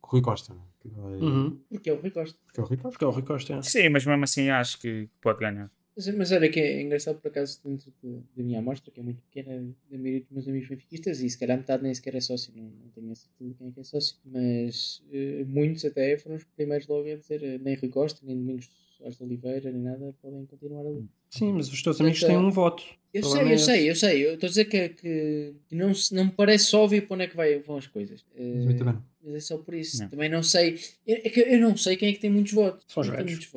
[0.00, 0.54] com o Rui Costa.
[0.54, 0.64] não é?
[0.80, 1.60] Que vai, Uhum.
[1.68, 2.38] Porque é o Rui Costa.
[2.46, 2.90] Porque é o Rui Costa.
[2.90, 3.54] Porque é o Rui Costa.
[3.54, 3.62] é.
[3.62, 5.68] Sim, mas mesmo assim acho que pode ganhar.
[6.16, 9.22] Mas, olha que é engraçado por acaso dentro de- da minha amostra, que é muito
[9.22, 12.52] pequena, da maioria dos meus amigos benfiquistas, e se calhar metade nem sequer é sócio,
[12.54, 16.18] não, não tenho a certeza de quem é que é sócio, mas eh, muitos até
[16.18, 18.68] foram os primeiros logo a dizer eh, nem Rui Costa, nem Domingos
[18.98, 21.06] Soares de Oliveira, nem nada, podem continuar ali.
[21.30, 22.82] Sim, mas os teus amigos Então- têm um voto.
[23.14, 25.90] Eu sei, é eu sei, eu sei, eu estou a dizer que, que, que não,
[26.12, 28.22] não me parece óbvio para onde é que vai, vão as coisas.
[28.36, 28.78] Eh, Mas
[29.24, 30.02] eu é só por isso.
[30.02, 30.10] Não.
[30.10, 30.78] Também não sei.
[31.06, 32.84] É que eu não sei quem é que tem muitos votos.
[32.86, 33.48] São os tem velhos.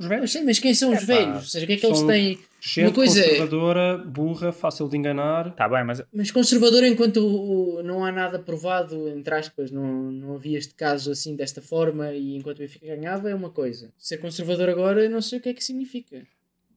[0.00, 0.32] Os velhos.
[0.32, 1.36] sei, mas quem são os velhos?
[1.36, 2.38] Ou seja, o que é que eles têm?
[2.62, 5.54] Gente coisa é- conservadora, burra, fácil de enganar.
[5.54, 9.84] Tá bem, mas Mas conservador, enquanto o- o- não há nada provado, entre aspas, não,
[10.12, 13.90] não havia este caso assim desta forma e enquanto o Benfica ganhava, é uma coisa.
[13.96, 16.22] Ser conservador agora, eu não sei o que é que significa.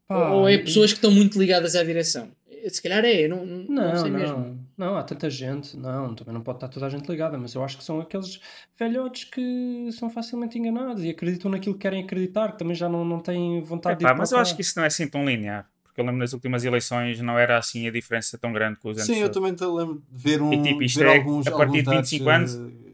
[0.08, 2.30] Pá, ou é e- pessoas que estão muito ligadas à direção.
[2.70, 4.63] Se calhar é, eu não, não, não Não, sei não, mesmo.
[4.78, 7.64] Não, há tanta gente, não, também não pode estar toda a gente ligada, mas eu
[7.64, 8.40] acho que são aqueles
[8.78, 13.04] velhotes que são facilmente enganados e acreditam naquilo que querem acreditar, que também já não,
[13.06, 14.42] não têm vontade de ir Epá, para mas eu cá.
[14.42, 15.68] acho que isso não é assim tão linear.
[15.84, 18.98] Porque eu lembro nas últimas eleições não era assim a diferença tão grande com os
[18.98, 19.08] anos.
[19.08, 21.52] Sim, eu também te lembro de ver, um, E, tipo, isto ver é alguns, a
[21.52, 22.56] partir de dados, 25 anos?
[22.56, 22.94] eh.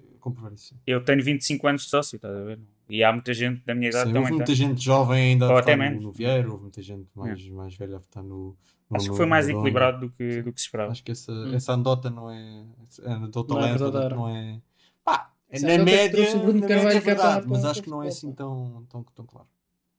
[0.86, 2.59] Eu tenho 25 anos de sócio, estás a ver?
[2.89, 4.21] E há muita gente da minha idade Sim, também.
[4.23, 4.55] houve muita tem.
[4.55, 7.99] gente jovem ainda a votar no, no Vieira, houve muita gente mais, mais velha a
[7.99, 8.55] votar no
[8.92, 10.92] Acho que foi mais equilibrado do que, do que se esperava.
[10.92, 11.54] Acho que essa, Hum.
[11.54, 12.64] essa anedota não é.
[13.06, 14.16] A anedota Não é verdadeira.
[14.16, 14.60] não é.
[15.06, 18.08] Pá, Essa na que média, na média é verdade, para- mas acho que não é
[18.08, 19.48] assim tão, tão, tão claro.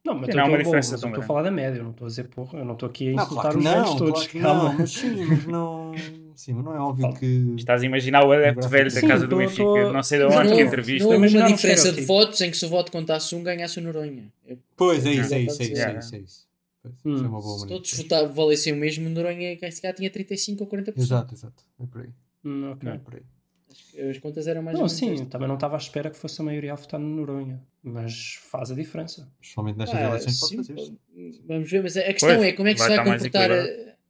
[0.05, 1.85] Não, mas não há uma diferença mas eu tão estou a falar da média, eu
[1.85, 3.65] não estou a dizer porra, eu não estou aqui a Não, insultar claro que os
[3.65, 4.65] não, velhos todos, claro calma.
[4.71, 5.93] não, mas sim, mas não.
[6.35, 7.55] Sim, mas não é óbvio que.
[7.59, 10.49] Estás a imaginar o adepto velho da casa do Benfica, não sei de Mas onde,
[10.49, 11.07] não, que entrevista.
[11.09, 13.79] não Imaginar uma um diferença de votos em que se o voto contasse um, ganhasse
[13.79, 14.33] o Noronha.
[14.75, 15.37] Pois é isso, Não.
[15.37, 16.49] é isso, é isso,
[16.85, 17.17] é Hum.
[17.25, 20.65] É uma boa Se todos votavam, valessem o mesmo, o Noronha se calhar tinha 35
[20.65, 20.97] ou 40%.
[20.99, 21.65] Exato, exato.
[21.79, 22.09] É por aí.
[22.45, 22.89] Hum, ok.
[22.89, 23.23] É por aí.
[24.11, 26.73] As contas eram mais Não, sim, também não estava à espera que fosse a maioria
[26.73, 29.31] a votar no Noronha, mas faz a diferença.
[29.39, 30.93] Principalmente nestas Ah, eleições pode sim, fazer isso.
[31.15, 33.65] pode- Vamos ver, mas a questão Pois, é como é que se vai comportar a,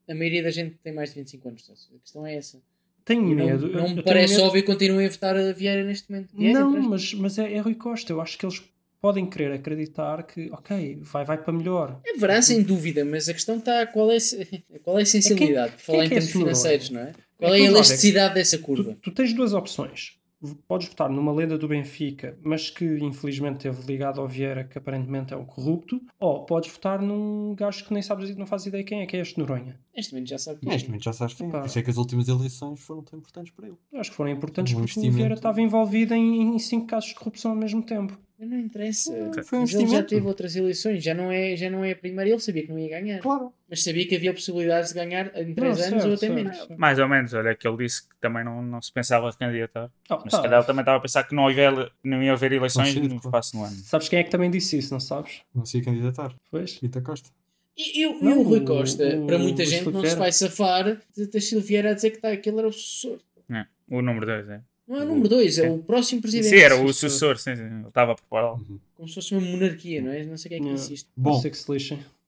[0.08, 1.70] a maioria da gente que tem mais de 25 anos.
[1.94, 2.62] A questão é essa.
[3.04, 3.68] Tenho não, medo.
[3.68, 6.34] não me parece medo- óbvio que continuem a votar a Vieira neste momento.
[6.34, 8.12] Vieira, Não, mas, mas é, é Rui Costa.
[8.12, 8.62] Eu acho que eles
[9.00, 12.00] podem querer acreditar que, ok, vai, vai para melhor.
[12.14, 14.18] Haverá sem dúvida, mas a questão está qual é,
[14.82, 17.12] qual é a sensibilidade, por falar é em é termos financeiros, não é?
[17.38, 18.92] Qual É é que a elasticidade dessa curva?
[18.94, 20.18] Tu, tu tens duas opções.
[20.66, 25.34] Podes votar numa lenda do Benfica, mas que infelizmente teve ligado ao Vieira, que aparentemente
[25.34, 29.02] é um corrupto, ou podes votar num gajo que nem sabes, não fazes ideia quem
[29.02, 29.78] é, que é este Noronha.
[29.94, 30.86] Neste momento já sabe quem é.
[30.86, 31.50] momento já sabes quem é.
[31.50, 33.76] Por isso é que as últimas eleições foram tão importantes para ele.
[33.94, 35.12] Acho que foram importantes Um porque o.
[35.12, 38.18] Vieira estava envolvido em, em cinco casos de corrupção ao mesmo tempo.
[38.40, 39.12] Não interessa.
[39.44, 41.96] Foi um Mas ele já teve outras eleições, já não, é, já não é a
[41.96, 42.30] primeira.
[42.30, 43.52] Ele sabia que não ia ganhar, Claro.
[43.68, 46.34] mas sabia que havia possibilidades de ganhar em 3 Não, anos certo, ou até certo,
[46.34, 46.68] menos.
[46.78, 49.90] Mais ou menos, olha, que ele disse que também não, não se pensava candidatar.
[50.08, 50.36] Oh, Mas tá.
[50.38, 53.02] se calhar ele também estava a pensar que não, haver, não ia haver eleições Não
[53.08, 53.76] no espaço do ano.
[53.76, 55.42] Sabes quem é que também disse isso, não sabes?
[55.54, 56.34] Não se ia candidatar.
[56.50, 56.78] Pois?
[56.80, 57.28] Rita Costa.
[57.76, 60.04] E, e o- e Não, o Rui o- Costa, o- para muita o gente, não
[60.04, 63.18] se vai safar de ter Silveira a dizer que, tá, que ele era o sucessor.
[63.50, 64.60] É, o número 2, é.
[64.90, 66.50] Não é o número 2, é o próximo presidente.
[66.50, 67.62] Sim, era o sucessor, sim, sim.
[67.62, 68.66] Ele estava a prepará-lo.
[68.96, 70.24] Como se fosse uma monarquia, não é?
[70.24, 71.08] Não sei o que é que isto.
[71.16, 71.40] Bom,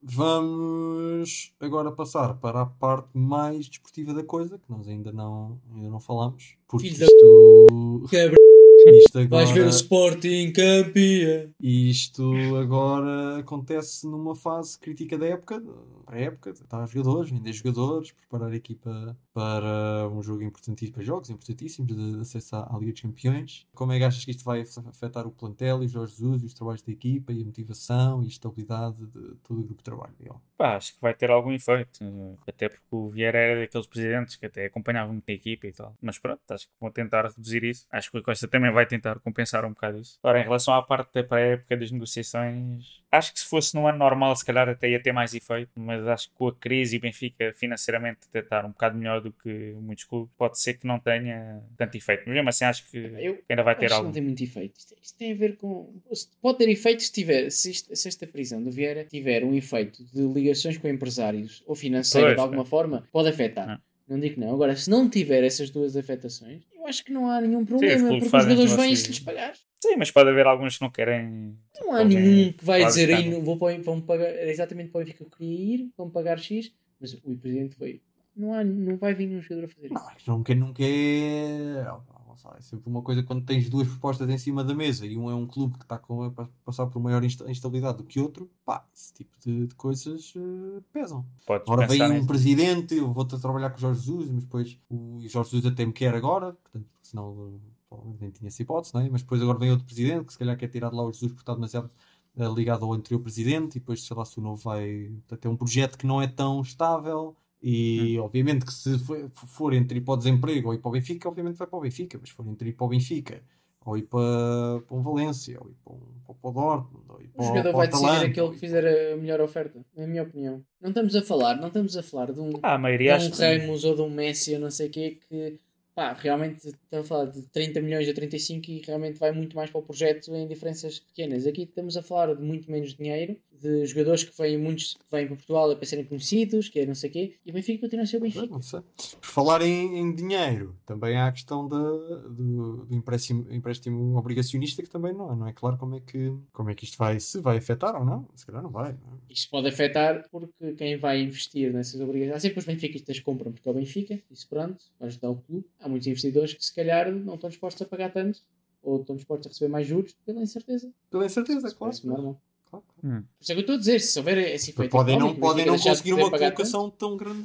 [0.01, 5.89] vamos agora passar para a parte mais desportiva da coisa, que nós ainda não, ainda
[5.89, 6.55] não falamos.
[6.67, 8.37] Porque Filho da- isto, Quebra,
[9.05, 11.49] isto agora, vais ver o Sporting campeão.
[11.59, 15.61] isto agora acontece numa fase crítica da época,
[16.05, 21.95] pré-época, está jogadores, vender jogadores, preparar a equipa para um jogo importantíssimo, para jogos importantíssimos
[21.95, 23.65] de acesso à, à Liga dos Campeões.
[23.73, 26.45] Como é que achas que isto vai afetar o plantel e o Jorge Jesus e
[26.45, 29.83] os trabalhos da equipa e a motivação e a estabilidade de todo o grupo de
[29.83, 30.13] trabalho?
[30.57, 31.99] Pá, acho que vai ter algum efeito.
[32.47, 35.95] Até porque o Vieira era daqueles presidentes que até acompanhavam muito a equipa e tal.
[36.01, 37.85] Mas pronto, acho que vão tentar reduzir isso.
[37.91, 40.17] Acho que o Rui Costa também vai tentar compensar um bocado isso.
[40.23, 43.97] Agora, em relação à parte da pré-época das negociações, acho que se fosse no ano
[43.97, 45.71] normal, se calhar até ia ter mais efeito.
[45.75, 49.21] Mas acho que com a crise e o Benfica financeiramente até estar um bocado melhor
[49.21, 52.23] do que muitos clubes, pode ser que não tenha tanto efeito.
[52.25, 54.05] Mas mesmo assim, acho que Eu ainda vai ter algum.
[54.07, 54.77] não tem muito efeito.
[54.77, 55.93] Isto, isto tem a ver com.
[56.41, 60.03] Pode ter efeito se, tiver, se, isto- se esta prisão do Vieira tiver um efeito
[60.05, 62.65] de ligações com empresários ou financeira Pois, de alguma é.
[62.65, 63.69] forma, pode afetar.
[63.69, 63.92] É.
[64.07, 64.53] Não digo que não.
[64.53, 68.29] Agora, se não tiver essas duas afetações, eu acho que não há nenhum problema, clubes
[68.29, 69.53] porque os jogadores vêm e- se lhes pagar.
[69.81, 71.57] Sim, mas pode haver alguns que não querem.
[71.81, 74.99] Não há nenhum que vai dizer aí, não vou para, vão pagar, era exatamente para
[75.01, 78.01] o Benfica que eu queria ir, vão pagar X, mas o presidente foi.
[78.35, 79.93] Não, há, não vai vir nenhum jogador a fazer isso.
[80.27, 81.85] Não, nunca, nunca é.
[82.33, 85.15] Não sei, É sempre uma coisa quando tens duas propostas em cima da mesa e
[85.17, 88.03] um é um clube que está com, a pa- passar por maior insta- instabilidade do
[88.03, 91.23] que outro, pá, esse tipo de, de coisas eh, pesam.
[91.45, 94.79] Podes Agora vem um presidente, eu vou-te a trabalhar com o Jorge Jesus, mas depois
[94.89, 98.93] o Jorge Jesus até me quer agora, portanto, senão eh, provavelmente nem tinha essa hipótese,
[98.95, 99.09] não é?
[99.09, 101.31] mas depois agora vem outro presidente que se calhar quer tirar de lá o Jesus
[101.31, 101.91] porque está demasiado
[102.35, 105.55] eh, ligado ao anterior presidente e depois sei lá se o novo vai ter um
[105.55, 110.15] projeto que não é tão estável e obviamente que se for, for entre ir para
[110.15, 112.45] o desemprego ou ir para o Benfica, obviamente vai para o Benfica, mas se for
[112.45, 113.41] entre ir para o Benfica
[113.85, 117.29] ou ir para, para um Valência ou ir para, um, para o Dortmund ou ir
[117.33, 120.07] O para, jogador para o vai decidir Atalanta, aquele que fizer a melhor oferta, na
[120.07, 120.61] minha opinião.
[120.81, 123.57] Não estamos a falar, não estamos a falar de um, Ah, a de um que
[123.57, 125.59] Ramos ou de um Messi ou não sei o quê que
[125.95, 129.69] pá, realmente estamos a falar de 30 milhões a 35 e realmente vai muito mais
[129.69, 131.45] para o projeto em diferenças pequenas.
[131.45, 135.25] Aqui estamos a falar de muito menos dinheiro, de jogadores que vêm, muitos que vêm
[135.27, 137.79] para Portugal a para serem conhecidos, que é não sei o quê, e o Benfica
[137.81, 138.45] continua a ser o Benfica.
[138.47, 138.81] Não sei.
[138.81, 144.83] Por falar em, em dinheiro, também há a questão da, do, do empréstimo, empréstimo obrigacionista
[144.83, 147.19] que também não, é- não é claro como é, que, como é que isto vai,
[147.19, 148.27] se vai afetar ou não.
[148.35, 148.91] Se calhar não vai.
[148.93, 149.17] não é?
[149.29, 152.35] Isto pode afetar porque quem vai investir nessas obrigações.
[152.35, 155.37] Há sempre os benfiquistas que compram porque é o Benfica, isso pronto, vai ajudar o
[155.37, 155.65] clube.
[155.83, 158.39] Há muitos investidores que se calhar não estão dispostos a pagar tanto
[158.81, 160.91] ou estão dispostos a receber mais juros pela incerteza.
[161.09, 161.97] Pela incerteza, Isso claro.
[162.05, 162.41] normal.
[162.69, 163.17] Claro, claro.
[163.17, 163.21] Hum.
[163.21, 164.91] Por isso é que eu estou a dizer, se houver esse efeito.
[164.91, 167.43] Podem não, podem não conseguir uma colocação tão grande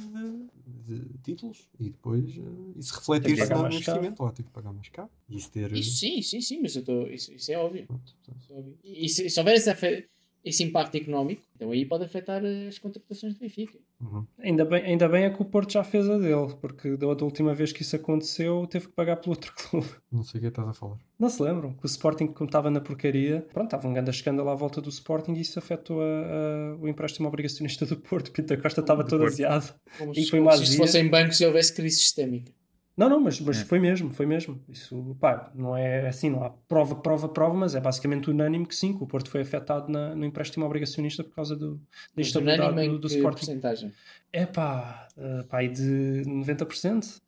[0.87, 2.41] de, de títulos e depois eh,
[2.77, 4.23] isso Tem refletir-se no investimento.
[4.23, 5.09] Ou ter que pagar mais caro.
[5.29, 5.69] E isso ter.
[5.69, 5.79] tanto.
[5.79, 7.07] Isso sim, sim, sim, mas eu estou.
[7.07, 7.85] Isso, isso é óbvio.
[7.85, 8.77] pronto, portanto, Isso é óbvio.
[8.83, 10.07] E se, se houver esse,
[10.43, 13.77] esse impacto económico, então aí pode afetar as contratações do Benfica.
[14.01, 14.25] Uhum.
[14.39, 17.53] Ainda bem, ainda bem é que o Porto já fez a dele, porque da última
[17.53, 19.87] vez que isso aconteceu teve que pagar pelo outro clube.
[20.11, 20.97] Não sei o que estás a falar.
[21.19, 21.73] Não se lembram?
[21.73, 24.89] Que o Sporting, como estava na porcaria, pronto, estava um grande escândalo à volta do
[24.89, 28.31] Sporting e isso afetou a- a- o empréstimo obrigacionista do Porto.
[28.31, 29.73] Pinta Costa estava Do todo aziado.
[29.97, 30.85] Como E se, foi como uma se isto azia.
[30.85, 32.51] fossem bancos e houvesse crise sistémica.
[32.99, 33.63] Não, não, mas, mas É.
[33.63, 34.61] foi mesmo, foi mesmo.
[34.67, 38.75] Isso, pá, não é assim, não há prova, prova, prova, mas é basicamente unânime que
[38.75, 41.79] sim, que o Porto foi afetado na- no empréstimo obrigacionista por causa do,
[42.13, 43.37] da instabilidade unânime em do, do que Sporting.
[43.37, 43.93] porcentagem?
[44.33, 47.21] É pá, uh, pá, aí de 90%.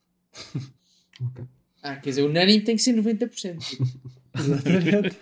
[1.21, 1.45] Ok.
[1.81, 3.57] Ah, quer dizer, unânime tem que ser 90%.
[4.37, 5.17] Exatamente.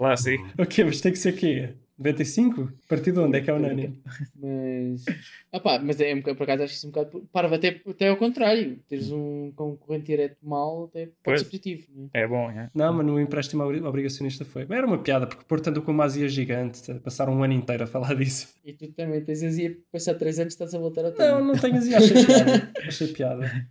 [0.00, 0.38] Lá sim.
[0.58, 1.72] ok, mas tem que ser quê?
[1.98, 2.62] 95?
[2.62, 4.00] A partir de onde é que é unânime?
[4.40, 5.04] Mas.
[5.52, 7.28] Ah pá, mas é um bocado, por acaso acho isso um bocado.
[7.32, 8.78] Para até, até ao contrário.
[8.88, 11.40] Teres um concorrente direto mal até pode Pois.
[11.40, 11.86] ser positivo.
[11.94, 12.08] Né?
[12.14, 12.70] É bom, é.
[12.74, 14.66] Não, mas no empréstimo obri- obrigacionista foi.
[14.70, 18.14] Era uma piada, porque portanto com uma azia gigante, passaram um ano inteiro a falar
[18.14, 18.48] disso.
[18.64, 21.38] E tu também tens azia passar 3 anos estás a voltar ao tema.
[21.40, 22.72] Não, não tenho azia, achei piada.
[22.86, 23.66] Achei piada.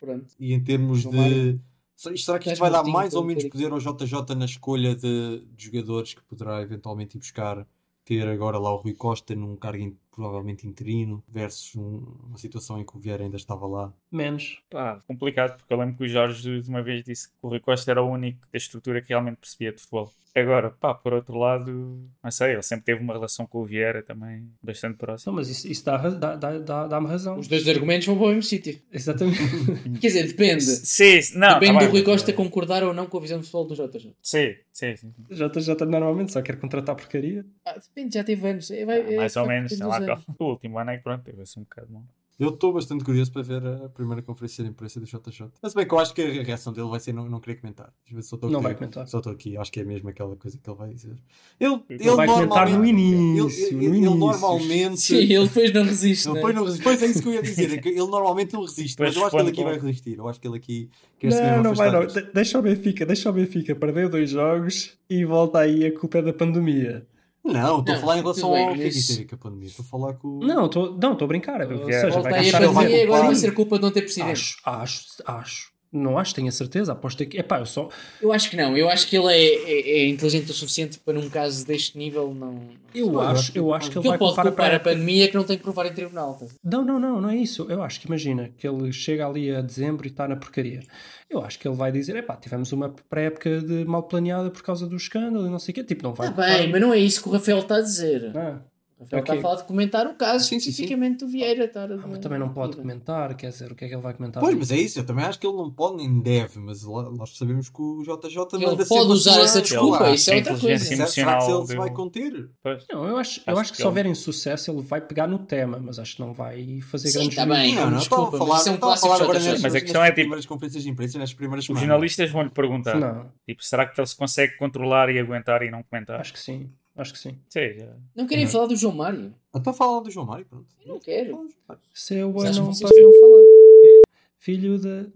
[0.00, 0.26] Pronto.
[0.38, 1.58] E em termos João de.
[2.00, 5.64] Será que isto vai dar mais ou menos poder ao JJ na escolha de, de
[5.66, 7.66] jogadores que poderá eventualmente ir buscar?
[8.06, 12.84] Ter agora lá o Rui Costa num cargo provavelmente interino versus um- uma situação em
[12.84, 13.92] que o Vieira ainda estava lá.
[14.10, 14.60] Menos.
[14.70, 17.60] Pá, complicado, porque eu lembro que o Jorge de uma vez disse que o Rui
[17.60, 20.10] Costa era o único da estrutura que realmente percebia de futebol.
[20.32, 24.00] Agora, pá, por outro lado, não sei, ele sempre teve uma relação com o Vieira
[24.00, 25.32] também bastante próxima.
[25.32, 27.36] Não, mas isso, isso dá, ra- dá, dá, dá, dá-me razão.
[27.36, 28.80] Os dois argumentos vão para o mesmo sítio.
[28.92, 29.38] Exatamente.
[30.00, 30.62] Quer dizer, depende.
[30.62, 33.20] Sim, sim, não, depende tá do bem, Rui Costa mas- concordar ou não com a
[33.20, 34.14] visão de futebol do JJ.
[34.22, 35.12] Sim, sim, sim.
[35.30, 37.44] JJ normalmente só quer contratar porcaria.
[37.64, 38.70] Ah, depende, já teve anos.
[38.70, 39.99] É, vai, é, mais ou facto, menos, sei lá,
[40.38, 42.04] o último ano é que pronto, teve-se um bocado mal.
[42.38, 45.48] Eu estou bastante curioso para ver a primeira conferência de imprensa do JJ.
[45.62, 47.92] Mas bem que eu acho que a reação dele vai ser não, não querer comentar.
[48.10, 48.62] Estou Não aqui.
[48.62, 49.06] vai comentar.
[49.08, 51.16] Só estou aqui, acho que é mesmo aquela coisa que ele vai dizer.
[51.60, 54.16] Ele, ele, Ele vai comentar no normalmente- início, Ele, no ele- ele início.
[54.18, 55.00] normalmente.
[55.02, 56.24] Sim, ele depois não resiste.
[56.28, 56.40] Ele né?
[56.40, 56.82] depois não resiste.
[56.82, 57.70] Pois é isso que eu ia dizer.
[57.78, 58.96] é ele normalmente não resiste.
[58.98, 60.16] Mas eu acho que ele aqui vai resistir.
[60.18, 62.06] Eu acho que ele aqui quer se Não, não vai não.
[62.06, 66.16] De- Deixa o Benfica, deixa o Benfica perder dois jogos e volta aí a culpa
[66.16, 67.06] é da pandemia.
[67.44, 69.68] Não, estou a falar em relação ao que é que ver com a pandemia.
[69.68, 70.28] Estou a falar com.
[70.28, 71.60] o- Não, estou não, estou a brincar.
[71.62, 72.00] Ou Vieira.
[72.06, 74.30] seja, vai a pandemia, agora vai ser culpa de não ter presidente.
[74.32, 75.70] Acho, acho, acho.
[75.92, 76.92] Não acho, tenho a certeza.
[76.92, 77.36] Aposto que.
[77.38, 77.88] Epá, eu só.
[78.22, 78.76] Eu acho que não.
[78.76, 82.32] Eu acho que ele é, é- é inteligente o suficiente para, num caso deste nível,
[82.32, 82.60] não.
[82.94, 84.74] Eu Não, eu acho, eu acho que ele Porque ele vai pode culpar a culpar
[84.74, 86.34] a pandemia que não tem que provar em tribunal.
[86.34, 86.46] tá?
[86.64, 87.66] Não, não, não, não é isso.
[87.68, 90.80] Eu acho que imagina que ele chega ali a dezembro e está na porcaria.
[91.28, 94.86] Eu acho que ele vai dizer: epá, tivemos uma pré-época de mal planeada por causa
[94.86, 95.82] do escândalo e não sei o quê.
[95.84, 96.28] Tipo, não vai.
[96.28, 98.30] Está bem, mas não é isso que o Rafael está a dizer.
[98.36, 98.58] Ah,
[99.00, 99.34] O Rafael Ok.
[99.34, 100.70] está a falar de comentar o caso Sim, sim, sim.
[100.72, 101.64] especificamente do Vieira.
[101.64, 104.12] Estar a- mas também não pode comentar, quer dizer, o que é que ele vai
[104.12, 104.42] comentar?
[104.42, 104.98] Pois, mas é isso.
[104.98, 106.58] Eu também acho que ele não pode nem deve.
[106.60, 110.04] Mas nós sabemos que o JJ Ele manda pode sempre a usar sua- essa desculpa,
[110.04, 110.84] Ele- isso é outra coisa.
[110.84, 112.50] Será será que emocional ele se vai conter?
[112.62, 112.84] Pois.
[112.92, 115.26] Não, eu acho, eu Acho acho que que se ele- houver insucesso ele vai pegar
[115.26, 117.56] no tema, mas acho que não vai fazer Sim, grandes tá bem.
[117.70, 117.76] juízos.
[117.80, 121.18] Não, não, desculpa, mas é um a Mas questão é, tipo, primeiras conferências de imprensa,
[121.18, 125.18] nas primeiras Os jornalistas vão-lhe perguntar, Não, tipo, será que ele se consegue controlar e
[125.18, 126.20] aguentar e não comentar?
[126.20, 126.70] acho que sim.
[127.00, 127.38] Acho que sim.
[127.48, 127.96] Sim, já.
[128.14, 129.34] Não querem falar do João Mário?
[129.54, 130.66] Estou a falar do João Mário, pronto.
[130.82, 131.48] Eu não quero.
[131.94, 134.02] Seu Mas anão vocês pa- não falar.
[134.38, 135.06] filho da.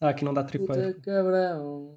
[0.00, 0.94] Ah, aqui não dá tripeiro.
[0.94, 1.96] Puta cabrão.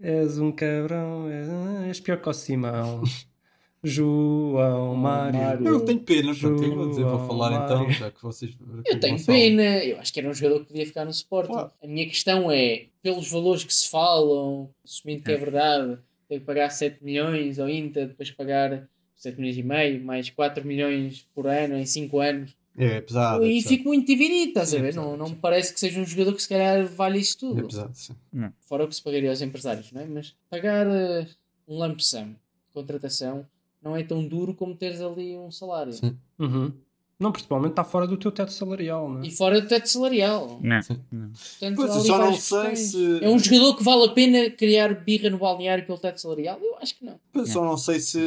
[0.00, 1.48] És um cabrão, és,
[1.86, 3.02] és pior que o Simão.
[3.82, 5.40] João Mário.
[5.40, 5.66] Mário.
[5.68, 7.02] Eu tenho pena, pronto, o que é que eu vou dizer?
[7.04, 7.92] Vou João falar então, Mário.
[7.94, 8.56] já que vocês.
[8.84, 9.62] Eu tenho pena.
[9.84, 11.52] Eu acho que era um jogador que podia ficar no Sporting.
[11.52, 11.70] Claro.
[11.82, 15.98] A minha questão é, pelos valores que se falam, assumindo que é verdade,
[16.28, 20.64] tem que pagar 7 milhões ao Inter, depois pagar 7 milhões e meio, mais 4
[20.66, 22.56] milhões por ano em 5 anos.
[22.78, 23.42] É, é pesado.
[23.44, 23.68] é e pesado.
[23.68, 24.88] fico muito dividido, estás a É ver?
[24.88, 25.40] pesado, Não, é não me pesado.
[25.40, 27.66] parece que seja um jogador que se calhar vale isso É tudo.
[27.68, 28.14] pesado, sim.
[28.60, 30.04] Fora o que se pagaria aos empresários, não é?
[30.06, 31.26] Mas pagar eh,
[31.66, 32.36] um lump sum de
[32.74, 33.46] contratação
[33.82, 35.92] não é tão duro como teres ali um salário.
[35.94, 36.18] Sim.
[36.38, 36.72] Uhum.
[37.18, 39.26] Não, principalmente está fora do teu teto salarial, não é?
[39.26, 40.60] E fora do teto salarial.
[40.62, 41.30] Não, não.
[41.30, 45.30] Portanto, Pois, só não sei se- É um jogador que vale a pena criar birra
[45.30, 46.58] no balneário pelo teto salarial?
[46.60, 47.18] Eu acho que não.
[47.32, 48.18] Pois, Só não sei se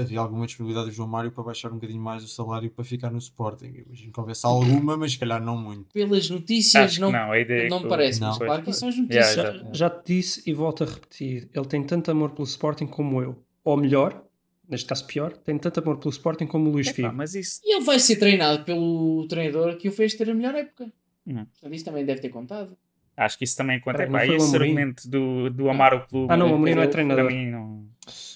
[0.00, 3.10] havia alguma disponibilidade do João Mário para baixar um bocadinho mais o salário para ficar
[3.10, 3.72] no Sporting.
[3.76, 5.92] Eu imagino que houvesse alguma, mas se calhar não muito.
[5.92, 8.20] Pelas notícias, Acho que não, não, a ideia não que me parece.
[8.22, 8.28] Não.
[8.28, 9.34] Mas claro que isso são as Yeah, notícias.
[9.34, 12.86] já- Já, já te disse e volto a repetir: ele tem tanto amor pelo Sporting
[12.86, 13.36] como eu.
[13.62, 14.24] Ou melhor,
[14.70, 17.12] neste caso pior, tem tanto amor pelo Sporting como o Luís Epá, Figo.
[17.12, 20.54] mas isso E ele vai ser treinado pelo treinador que o fez ter a melhor
[20.54, 20.90] época.
[21.26, 21.44] Não.
[21.46, 22.76] Portanto, isso também deve ter contado.
[23.16, 23.98] acho que isso também conta.
[23.98, 26.86] Peraí, Epá, esse argumento do, do amar o clube Ah, não, o Amorim não é
[26.86, 27.26] treinador.
[27.26, 27.84] para mim não.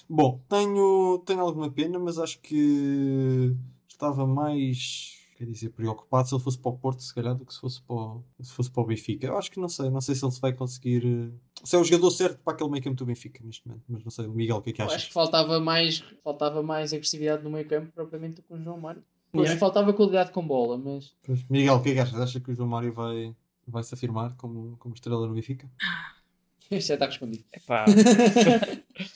[0.07, 3.55] Bom, tenho, tenho alguma pena, mas acho que
[3.89, 7.53] estava mais, quer dizer, preocupado se ele fosse para o Porto, se calhar, do que
[7.53, 9.27] se fosse para o, se fosse para o Benfica.
[9.27, 11.05] Eu acho que não sei, não sei se ele se vai conseguir.
[11.05, 11.31] eh,
[11.63, 14.11] Se é o jogador certo para aquele meio campo do Benfica neste momento, mas não
[14.11, 14.97] sei, Miguel, o que é que Eu achas?
[14.97, 18.79] acho que faltava mais, faltava mais agressividade no meio campo propriamente do que o João
[18.79, 19.03] Mário.
[19.33, 22.19] Hoje faltava qualidade com bola, mas Pois, Miguel, o que é que achas?
[22.21, 23.35] Acha que o João Mário vai,
[23.67, 25.69] vai se afirmar como, como estrela no Benfica?
[26.71, 27.43] isto já está respondido.
[27.53, 27.83] Epá.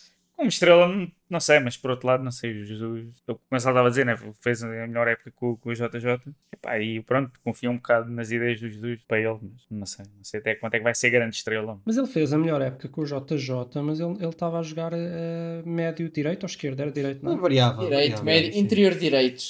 [0.50, 0.88] Estrela,
[1.30, 4.18] não- sei, mas por outro lado, não sei, o Jesus, eu começo a dizer, né?
[4.42, 6.20] fez a melhor época com, com o JJ.
[6.52, 10.06] Epá, e pronto, confio um bocado nas ideias do Jesus para ele, mas não sei,
[10.18, 11.80] não sei até quanto é que vai ser grande estrela.
[11.86, 14.92] Mas ele fez a melhor época com o JJ, mas ele ele estava a jogar
[14.94, 16.80] eh, médio direito ou esquerdo?
[16.82, 17.42] Era direito, Não, não?
[17.42, 17.82] variava.
[17.84, 18.60] Direito, variava, médio, sim.
[18.60, 19.42] interior direito.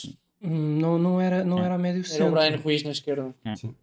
[0.42, 1.66] Hum, Não, não, era, não É.
[1.66, 2.32] era a médio Era o centro.
[2.32, 3.36] Brian Ruiz na esquerda.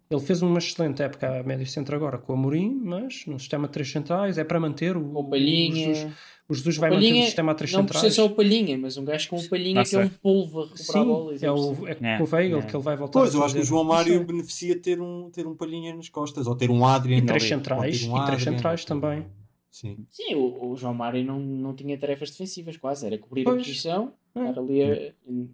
[0.09, 3.67] Ele fez uma excelente época a médio centro agora com o Amorim, mas no sistema
[3.67, 5.17] de três centrais é para manter o.
[5.19, 5.89] O Palhinha.
[5.89, 6.13] O Jesus,
[6.49, 8.15] o Jesus O vai manter Palhinha o sistema a três não precisa centrais.
[8.15, 10.63] só o Palhinha, mas um gajo com o Palhinha Não que é um polvo a
[10.65, 11.37] recuperar a bola.
[11.37, 12.61] Sim, é, o, é É, com o Weigl é.
[12.63, 13.63] que ele vai voltar Pois, a eu acho que o.
[13.65, 17.17] João Mário é- beneficia ter um, ter um palhinha nas costas, ou ter um Adrian.
[17.17, 19.25] E três ali, centrais, um e três centrais também.
[19.69, 19.97] Sim.
[20.09, 23.67] Sim, o, o João Mário não, não tinha tarefas defensivas quase, era cobrir a Pois.
[23.67, 24.11] posição,
[24.45, 24.49] É.
[24.49, 25.13] estar ali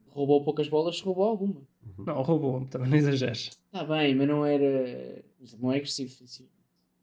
[0.10, 1.62] roubou poucas bolas, roubou alguma.
[1.98, 3.52] Não, roubou, também não exageres.
[3.66, 5.24] Está bem, mas não era.
[5.60, 6.50] Não é agressivo defensivo.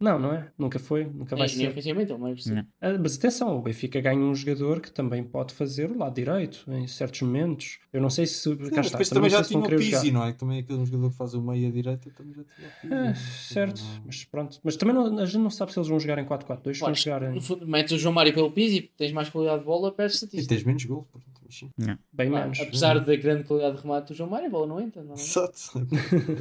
[0.03, 0.51] Não, não é?
[0.57, 1.70] Nunca foi, nunca vai Nem, nem ser.
[1.72, 2.57] ofensivamente, ele não é agressivo.
[2.57, 2.66] Não.
[2.81, 6.64] Ah, Mas atenção, o Benfica ganha um jogador que também pode fazer o lado direito
[6.72, 7.78] em certos momentos.
[7.93, 8.35] Eu não sei se.
[8.45, 9.78] Sim, cá mas está, depois também também não já sei se vão tinha o.
[9.78, 10.33] Pizzi, não é?
[10.33, 12.87] Que também é aquele jogador que faz o meia direita, também já tinha o Pizzi.
[12.87, 13.14] É, não é?
[13.14, 14.59] certo, Não- mas pronto.
[14.64, 16.95] Mas também não- a gente não sabe se eles vão jogar em 4-4-2, se vão
[16.95, 19.66] jogar em no fundo, metes o João Mário pelo piso e tens mais qualidade de
[19.66, 20.55] bola, perdes E estatística.
[20.55, 21.70] tens menos gol, portanto, mas sim.
[22.12, 22.61] bem Claro, menos.
[22.61, 25.03] apesar da grande qualidade de remate do João Mário, a bola não entra.
[25.03, 25.18] Não é?
[25.18, 25.59] Exato.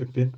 [0.01, 0.31] É pena.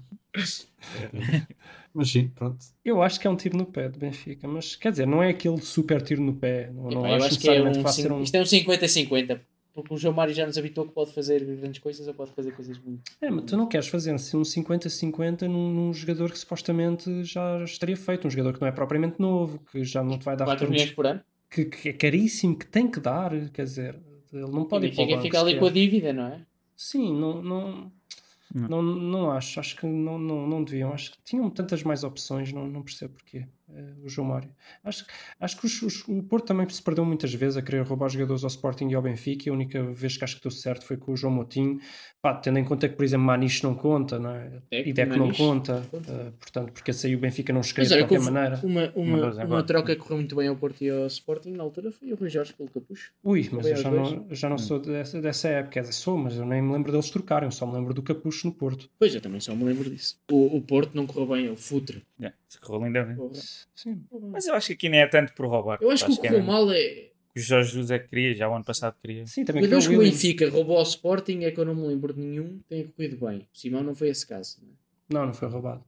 [1.13, 1.47] É.
[1.93, 2.57] Mas sim, pronto.
[2.85, 5.29] Eu acho que é um tiro no pé do Benfica, mas quer dizer, não é
[5.29, 6.71] aquele super tiro no pé.
[6.73, 8.21] Não, não eu acho acho que é necessariamente um, ser um.
[8.23, 9.39] Isto é um 50-50.
[9.73, 12.51] Porque o João Mário já nos habituou que pode fazer grandes coisas ou pode fazer
[12.51, 13.09] coisas muito.
[13.21, 17.63] É, mas tu não queres fazer assim, um 50-50 num, num jogador que supostamente já
[17.63, 20.43] estaria feito, um jogador que não é propriamente novo, que já não te vai dar
[20.43, 21.21] 4 retornos, milhões por ano.
[21.49, 23.97] que, que é caríssimo, que tem que dar, quer dizer,
[24.31, 26.13] ele não E pode o ir para o Benfica banco fica ali com a dívida,
[26.13, 26.45] não é?
[26.75, 27.91] Sim, não, não,
[28.53, 28.67] Não.
[28.69, 29.59] não, não acho.
[29.59, 30.93] Acho que não, não, não deviam.
[30.93, 33.47] Acho que tinham tantas mais opções, não, não percebo porquê.
[33.75, 34.49] Eh, o João Mário.
[34.83, 35.05] Acho,
[35.39, 38.43] acho que os- os- o Porto também se perdeu muitas vezes a querer roubar jogadores
[38.43, 39.47] ao Sporting e ao Benfica.
[39.47, 41.79] E a única vez que acho que deu certo foi com o João Moutinho.
[42.21, 44.61] Pá, tendo em conta que, por exemplo, Maniche não conta, não é?
[44.69, 45.83] Deco, e Deco não Maniche, conta.
[45.89, 46.11] conta.
[46.11, 48.59] eh, portanto, porque aí o Benfica não escreve de qualquer houve maneira.
[48.63, 51.63] uma, uma, Uma uma troca que correu muito bem ao Porto e ao Sporting na
[51.63, 53.11] altura foi o Rui Jorge pelo Capucho.
[53.23, 54.11] Ui, mas eu já dois.
[54.11, 55.71] não, já não sou dessa, dessa época.
[55.73, 57.47] Quer dizer, sou, mas eu nem me lembro deles trocarem.
[57.47, 58.89] Eu só me lembro do Capucho no Porto.
[58.99, 60.19] Pois, eu também só me lembro disso.
[60.31, 62.03] O, o Porto não correu bem, é o Futre.
[62.19, 63.17] Yeah, se correu lindamente.
[63.17, 63.33] Porra.
[63.73, 64.03] Sim.
[64.29, 65.79] Mas eu acho que aqui nem é tanto por roubar.
[65.81, 67.09] Eu acho que o que correu é mal é.
[67.33, 69.25] o Jorge Jesus é que queria, já o ano passado queria.
[69.25, 69.99] Sim, também o que o.
[69.99, 73.25] Benfica roubou ao Sporting é que eu não me lembro de nenhum que tenha corrido
[73.25, 73.47] bem.
[73.53, 74.57] O Simão não foi esse caso.
[74.61, 74.73] Não é?
[75.21, 75.83] Não, não foi roubado.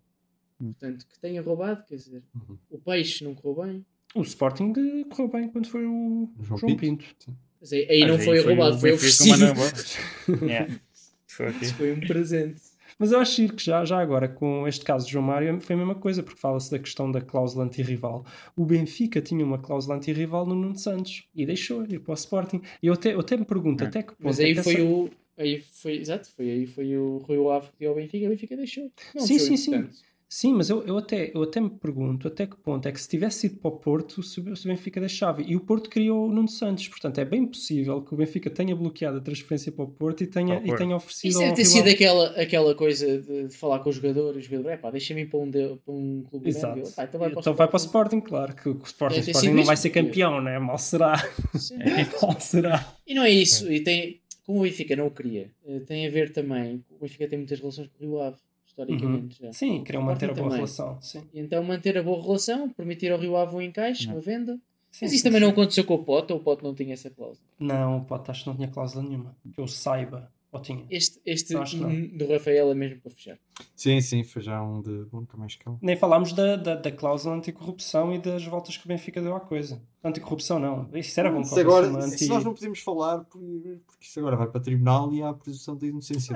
[0.57, 2.57] Portanto, que tenha roubado, quer dizer, Uhum.
[2.69, 3.85] o Peixe não correu bem.
[4.15, 4.71] O Sporting
[5.09, 7.03] correu bem quando foi o João João, Pinto.
[7.03, 7.37] Pinto.
[7.59, 10.45] Mas aí, aí não Mas foi, roubado, foi Benfica que o oferecido.
[10.45, 10.79] Yeah.
[11.27, 11.65] Foi aqui.
[11.65, 12.61] Isso foi um presente.
[13.03, 15.77] Mas eu acho que já, já agora, com este caso de João Mário, foi a
[15.77, 18.25] mesma coisa, porque fala-se da questão da cláusula antirrival.
[18.55, 22.61] O Benfica tinha uma cláusula antirrival no Nuno Santos e deixou ir para o Sporting.
[22.81, 23.87] E eu até, eu até me pergunto É.
[23.87, 25.09] até que ponto Mas é aí que foi essa- o.
[25.37, 28.29] Aí foi, exato, foi aí foi o Rui Ave que deu ao Benfica e o
[28.29, 28.89] Benfica deixou.
[29.13, 29.71] Não Sim, sim, sim.
[29.71, 29.97] importante.
[29.97, 30.03] Sim,
[30.53, 33.47] mas eu, eu, até, eu até me pergunto até que ponto é que se tivesse
[33.47, 35.41] ido para o Porto, se o se o Benfica deixava.
[35.41, 36.87] E o Porto criou o Nuno Santos.
[36.87, 40.27] Portanto, é bem possível que o Benfica tenha bloqueado a transferência para o Porto e
[40.27, 40.79] tenha, Para o e Porto.
[40.79, 44.35] tenha oferecido Isso deve ter sido aquela, aquela coisa de, de falar com o jogador
[44.35, 46.73] e o jogador, é pá, deixa-me ir para um, de, para um clube Exato.
[46.73, 46.89] grande.
[46.89, 49.19] Eu, "Pá, então vai para o Então vai para o Sporting." Claro, que o Sporting,
[49.19, 50.57] Sporting não vai isso, ser campeão, né?
[50.57, 51.15] Mal será.
[51.55, 51.75] Sim.
[52.21, 52.95] Mal será.
[53.05, 56.09] E não é isso, e tem, como o Benfica não o queria, eh, tem a
[56.09, 58.37] ver também, o Benfica tem muitas relações com o Rio Ave,
[58.73, 59.47] historicamente já.
[59.47, 59.53] Uhum.
[59.53, 60.55] Sim, queriam manter a boa também.
[60.57, 61.01] relação.
[61.01, 61.23] Sim.
[61.33, 64.15] E então manter a boa relação, permitir ao Rio Ave um encaixe, Não.
[64.15, 64.53] uma venda.
[64.91, 65.45] Sim, Mas sim, isso também sim.
[65.45, 67.45] não aconteceu com o Pote, ou o Pote não tinha essa cláusula.
[67.59, 69.35] Não, o Pote acho que não tinha cláusula nenhuma.
[69.53, 70.31] Que eu saiba.
[70.51, 70.85] Ou tinha.
[70.89, 73.39] Este, este do Rafael é mesmo para fechar.
[73.75, 75.05] Sim, sim, foi já um de.
[75.11, 75.77] Bom, nunca mais calma.
[75.81, 79.39] Nem falámos da, da, da cláusula anticorrupção e das voltas que o Benfica deu à
[79.39, 79.81] coisa.
[80.03, 80.89] Anticorrupção não.
[80.93, 82.27] Isso era bom Isso que agora, isso anti...
[82.27, 83.39] nós não podemos falar por-
[83.85, 86.35] porque isso agora vai para tribunal e há a presunção da inocência.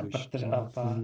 [0.52, 0.96] Ah, pá,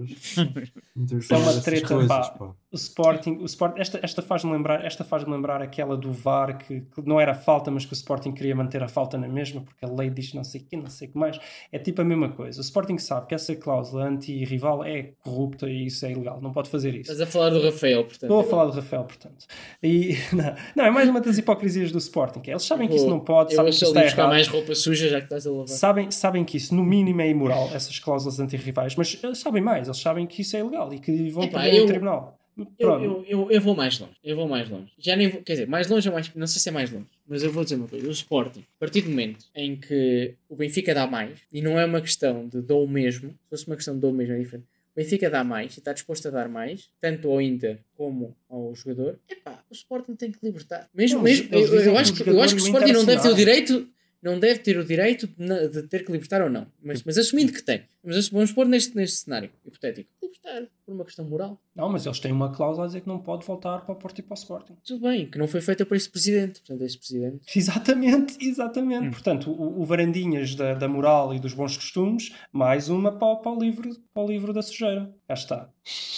[1.18, 2.30] Isso é uma treta, coisas, pá.
[2.30, 2.54] pá.
[2.72, 6.80] O Sporting, o Sporting esta, esta faz-me lembrar, esta faz lembrar aquela do VAR que,
[6.80, 9.84] que não era falta, mas que o Sporting queria manter a falta na mesma, porque
[9.84, 11.38] a lei diz não sei o que, não sei o que mais.
[11.70, 12.58] É tipo a mesma coisa.
[12.60, 16.68] O Sporting sabe que essa cláusula anti-rival é corrupta e isso é ilegal, não pode
[16.68, 17.10] fazer isso.
[17.12, 18.22] Estás a falar do Rafael, portanto.
[18.24, 19.46] Estou a falar do Rafael, portanto.
[19.82, 22.40] E, não, não, é mais uma das hipocrisias do Sporting.
[22.40, 24.30] que é, Eles sabem que isso não pode, Eu sabem que isso está buscar errado.
[24.30, 25.68] mais roupa suja já que estás a lavar.
[25.68, 29.88] Sabem, sabem que isso, no mínimo, é imoral, essas cláusulas antirrivais, mas eles sabem mais,
[29.88, 32.38] eles sabem que isso é ilegal e que vão Epá, perder eu- no tribunal.
[32.78, 34.12] Eu, eu, eu, eu vou mais longe.
[34.22, 34.86] Eu vou mais longe.
[34.96, 36.30] Já nem vou, quer dizer, mais longe ou mais.
[36.36, 37.06] Não sei se é mais longe.
[37.26, 38.06] Mas eu vou dizer uma coisa.
[38.06, 41.84] O Sporting, a partir do momento em que o Benfica dá mais, e não é
[41.84, 44.38] uma questão de dou o mesmo, se fosse uma questão de dou o mesmo é
[44.38, 44.66] diferente.
[44.94, 49.18] Benfica dá mais e está disposto a dar mais, tanto ao Inter como ao jogador.
[49.28, 50.88] Epá, o Sporting tem que libertar.
[50.94, 53.28] Mesmo, Não, mesmo, eu, eu acho que, eu acho que o Sporting não deve ter
[53.28, 53.88] o direito.
[54.22, 56.66] Não deve ter o direito de ter que libertar ou não.
[56.82, 57.82] Mas, mas assumindo que tem.
[58.02, 60.08] Mas vamos pôr neste, neste cenário hipotético.
[60.22, 60.66] Libertar.
[60.84, 61.58] Por uma questão moral.
[61.74, 64.18] Não, mas eles têm uma cláusula a dizer que não pode voltar para o Porto
[64.18, 64.76] e para o Sporting.
[64.84, 66.60] Tudo bem, que não foi feita por esse presidente.
[66.60, 67.40] Portanto, esse presidente.
[67.58, 69.06] Exatamente, exatamente.
[69.08, 69.10] Hum.
[69.10, 73.36] Portanto, o, o Varandinhas da, da moral e dos bons costumes, mais uma para, o-
[73.38, 75.12] para, o livro, para o livro da sujeira.
[75.26, 75.70] Cá está.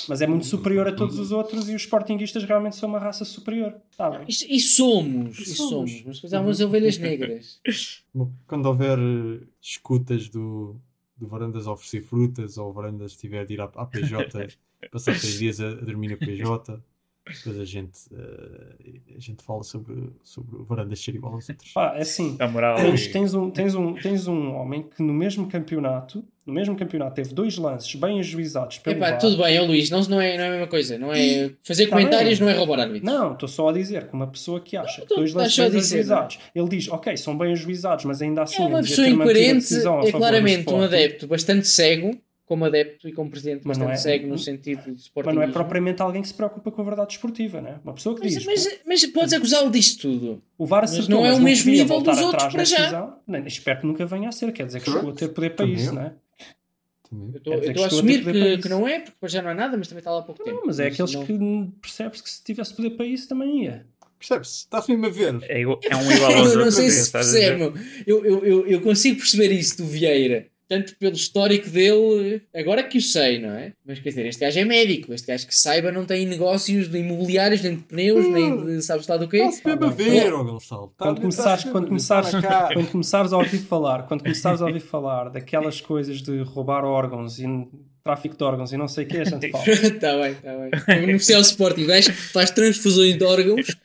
[0.09, 3.25] Mas é muito superior a todos os outros e os Sportinguistas realmente são uma raça
[3.25, 3.75] superior.
[3.91, 4.27] Está bem.
[4.29, 5.71] E, e somos, e Somos.
[5.91, 6.03] somos.
[6.07, 7.61] Mas depois há umas ovelhas negras.
[8.15, 10.77] Bom, quando houver eh, escutas do,
[11.17, 14.49] do Varandas a oferecer frutas ou Varandas tiver de ir à, à PJ,
[14.93, 16.83] passar três dias a, a dormir na PJ,
[17.27, 21.73] depois a gente, eh, a gente fala sobre, sobre o Varandas ser igual aos outros.
[21.73, 22.37] Pá, é assim.
[22.39, 22.77] A moral.
[22.77, 26.77] Tens, e- tens, um, tens, um, tens um homem que no mesmo campeonato, no mesmo
[26.77, 29.19] campeonato, teve dois lances bem ajuizados pelo Epá, VAR.
[29.19, 30.97] tudo bem, ó Luís, não, não, é, não é a mesma coisa.
[30.97, 32.47] Não é, fazer Tá comentários bem.
[32.49, 33.03] não é roubar árbitros.
[33.13, 35.71] Não, estou só a dizer que uma pessoa que acha Não, que dois lances bem
[35.71, 38.63] dizer, ajuizados, ele diz, ok, são bem ajuizados, mas ainda assim.
[38.63, 43.63] É uma pessoa incoerente, é claramente um adepto bastante cego, como adepto e como presidente
[43.65, 45.11] Mas bastante não é- cego no sentido de.
[45.17, 47.81] Mas não é propriamente alguém que se preocupa com a verdade esportiva, né?
[47.83, 48.47] Uma pessoa que Mas, diz.
[48.47, 50.41] mas, mas podes acusá-lo disto tudo.
[50.57, 52.77] O VAR mas acertou, não é o não mesmo nível dos outros atrás para já.
[52.77, 53.17] decisão.
[53.27, 55.67] Nem, espero que nunca venha a ser, quer dizer que chegou a ter poder para
[55.67, 56.13] Também isso, né?
[57.09, 57.31] Também.
[57.33, 59.77] Eu estou que a a assumir que, que não é, porque já não é nada,
[59.77, 60.57] mas também está lá há pouco tempo.
[60.57, 61.39] Não, mas é aqueles não- que
[61.81, 63.87] percebes que se tivesse poder para isso também ia.
[64.19, 64.51] Percebes?
[64.61, 65.39] Está-se mesmo a ver.
[65.43, 65.73] É, é um
[66.11, 66.75] igual aos Eu não outros.
[66.75, 67.63] sei se percebe.
[68.07, 70.47] Eu, eu, eu, eu consigo perceber isso do Vieira.
[70.69, 73.73] Tanto pelo histórico dele, agora que o sei, não é?
[73.85, 75.15] Mas quer dizer, este gajo é médico.
[75.15, 79.07] Este gajo que saiba não tem negócios de imobiliários, nem de pneus, nem de sabes
[79.07, 79.39] lá do quê.
[79.39, 80.93] Está-se mesmo a ver, ó Gonçalo.
[80.99, 82.31] Quando começares, quando, começares,
[82.73, 87.39] quando começares a ouvir falar, quando começares a ouvir falar daquelas coisas de roubar órgãos
[87.39, 87.47] e
[88.03, 89.65] tráfico de órgãos e não sei o que, a gente fala.
[89.69, 91.07] Está bem, está bem.
[91.07, 93.77] No oficial Sporting, o gajo faz transfusões de órgãos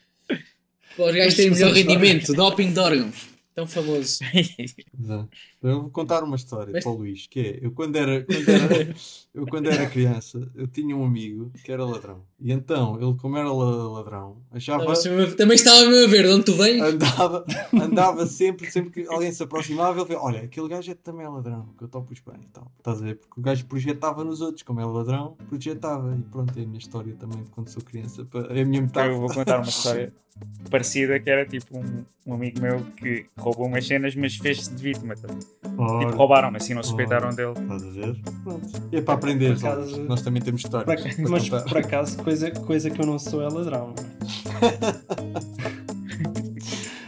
[0.96, 3.31] para os gajos terem melhor rendimento, doping de órgãos.
[3.54, 4.20] Tão famoso.
[4.98, 5.28] Exato.
[5.62, 8.48] Eu vou contar uma história Mas- para o Luís, que é, eu quando era, quando
[8.48, 8.94] era,
[9.34, 12.22] eu quando era criança, eu tinha um amigo que era ladrão.
[12.40, 16.32] E então, ele como era la- ladrão, achava, a- Também estava mesmo a ver de
[16.32, 16.80] onde tu vens.
[16.82, 21.24] andava, andava sempre, sempre que alguém se aproximava, ele falava, olha, aquele gajo é também
[21.24, 22.72] é ladrão, que eu topo os bem e tal.
[22.78, 23.16] Estás a ver?
[23.16, 26.16] Porque o gajo projetava nos outros, como é ladrão, projetava.
[26.16, 28.26] E pronto, é a minha história também de quando sou criança.
[28.50, 29.14] É a minha Eu metáfora.
[29.18, 30.12] vou contar uma história
[30.70, 34.82] parecida que era tipo um, um amigo meu que roubou umas cenas, mas fez-se de
[34.82, 35.14] vítima.
[35.16, 35.28] tá?
[35.78, 37.52] Ora, Tipo, roubaram, assim não suspeitaram dele.
[37.58, 38.16] Estás a ver?
[38.44, 38.68] Pronto.
[38.92, 41.00] E é para aprender, acaso- nós também temos histórias.
[41.02, 41.64] para mas contar.
[41.68, 43.94] por acaso, coisa, coisa que eu não sou é ladrão.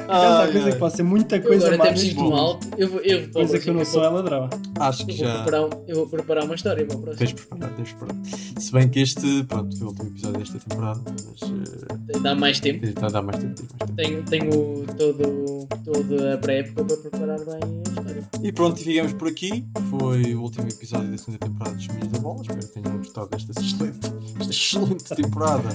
[0.09, 2.01] Há Ai, coisa que pode ser muita Eu coisa agora até me mais.
[2.09, 2.31] sinto bom.
[2.31, 2.61] mal.
[2.77, 4.51] Eu vou, eu, vou- Coisa que eu não eu sou vou- é ladrão.
[4.81, 5.43] Acho que eu vou já.
[5.43, 7.19] preparar eu vou preparar uma história para o próximo.
[7.27, 8.19] Tens preparado, tens preparado.
[8.61, 12.87] Se bem que este, pronto, foi o último episódio desta temporada, mas Dá mais tempo.
[13.01, 13.63] dar mais tempo.
[13.69, 13.93] mais tempo.
[13.97, 18.29] Tenho, tenho todo, toda a pré-época para preparar bem a história.
[18.43, 19.65] E pronto, ficamos por aqui.
[19.91, 22.41] Foi o último episódio da segunda temporada dos Meninos da Bola.
[22.43, 23.99] Espero que tenham gostado desta excelente,
[24.41, 25.69] esta excelente temporada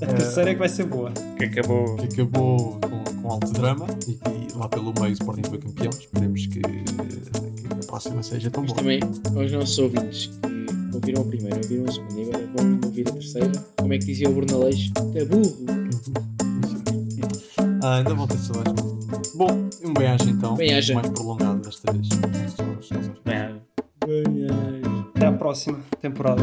[0.00, 1.10] A terceira é que vai ser boa.
[1.36, 1.96] Que acabou.
[1.96, 3.71] que acabou com, com alto drama
[4.06, 5.90] e, e lá pelo meio o Sporting foi campeão.
[5.90, 8.82] Esperemos que, que a próxima seja tão Mas boa.
[8.82, 9.00] também,
[9.36, 13.12] aos nossos ouvintes que ouviram a primeira, ouviram a segunda e agora vão ouvir a
[13.12, 14.92] terceira, como é que dizia o Bruno Aleixo?
[15.12, 15.56] Que burro!
[17.82, 18.84] Ah, ainda vão ter saudades.
[19.34, 20.54] Bom, um bem-aja então.
[20.54, 20.94] Bem-aja.
[20.94, 22.08] Mais prolongado desta vez.
[23.24, 23.60] Bem,
[25.14, 26.42] Até à próxima temporada.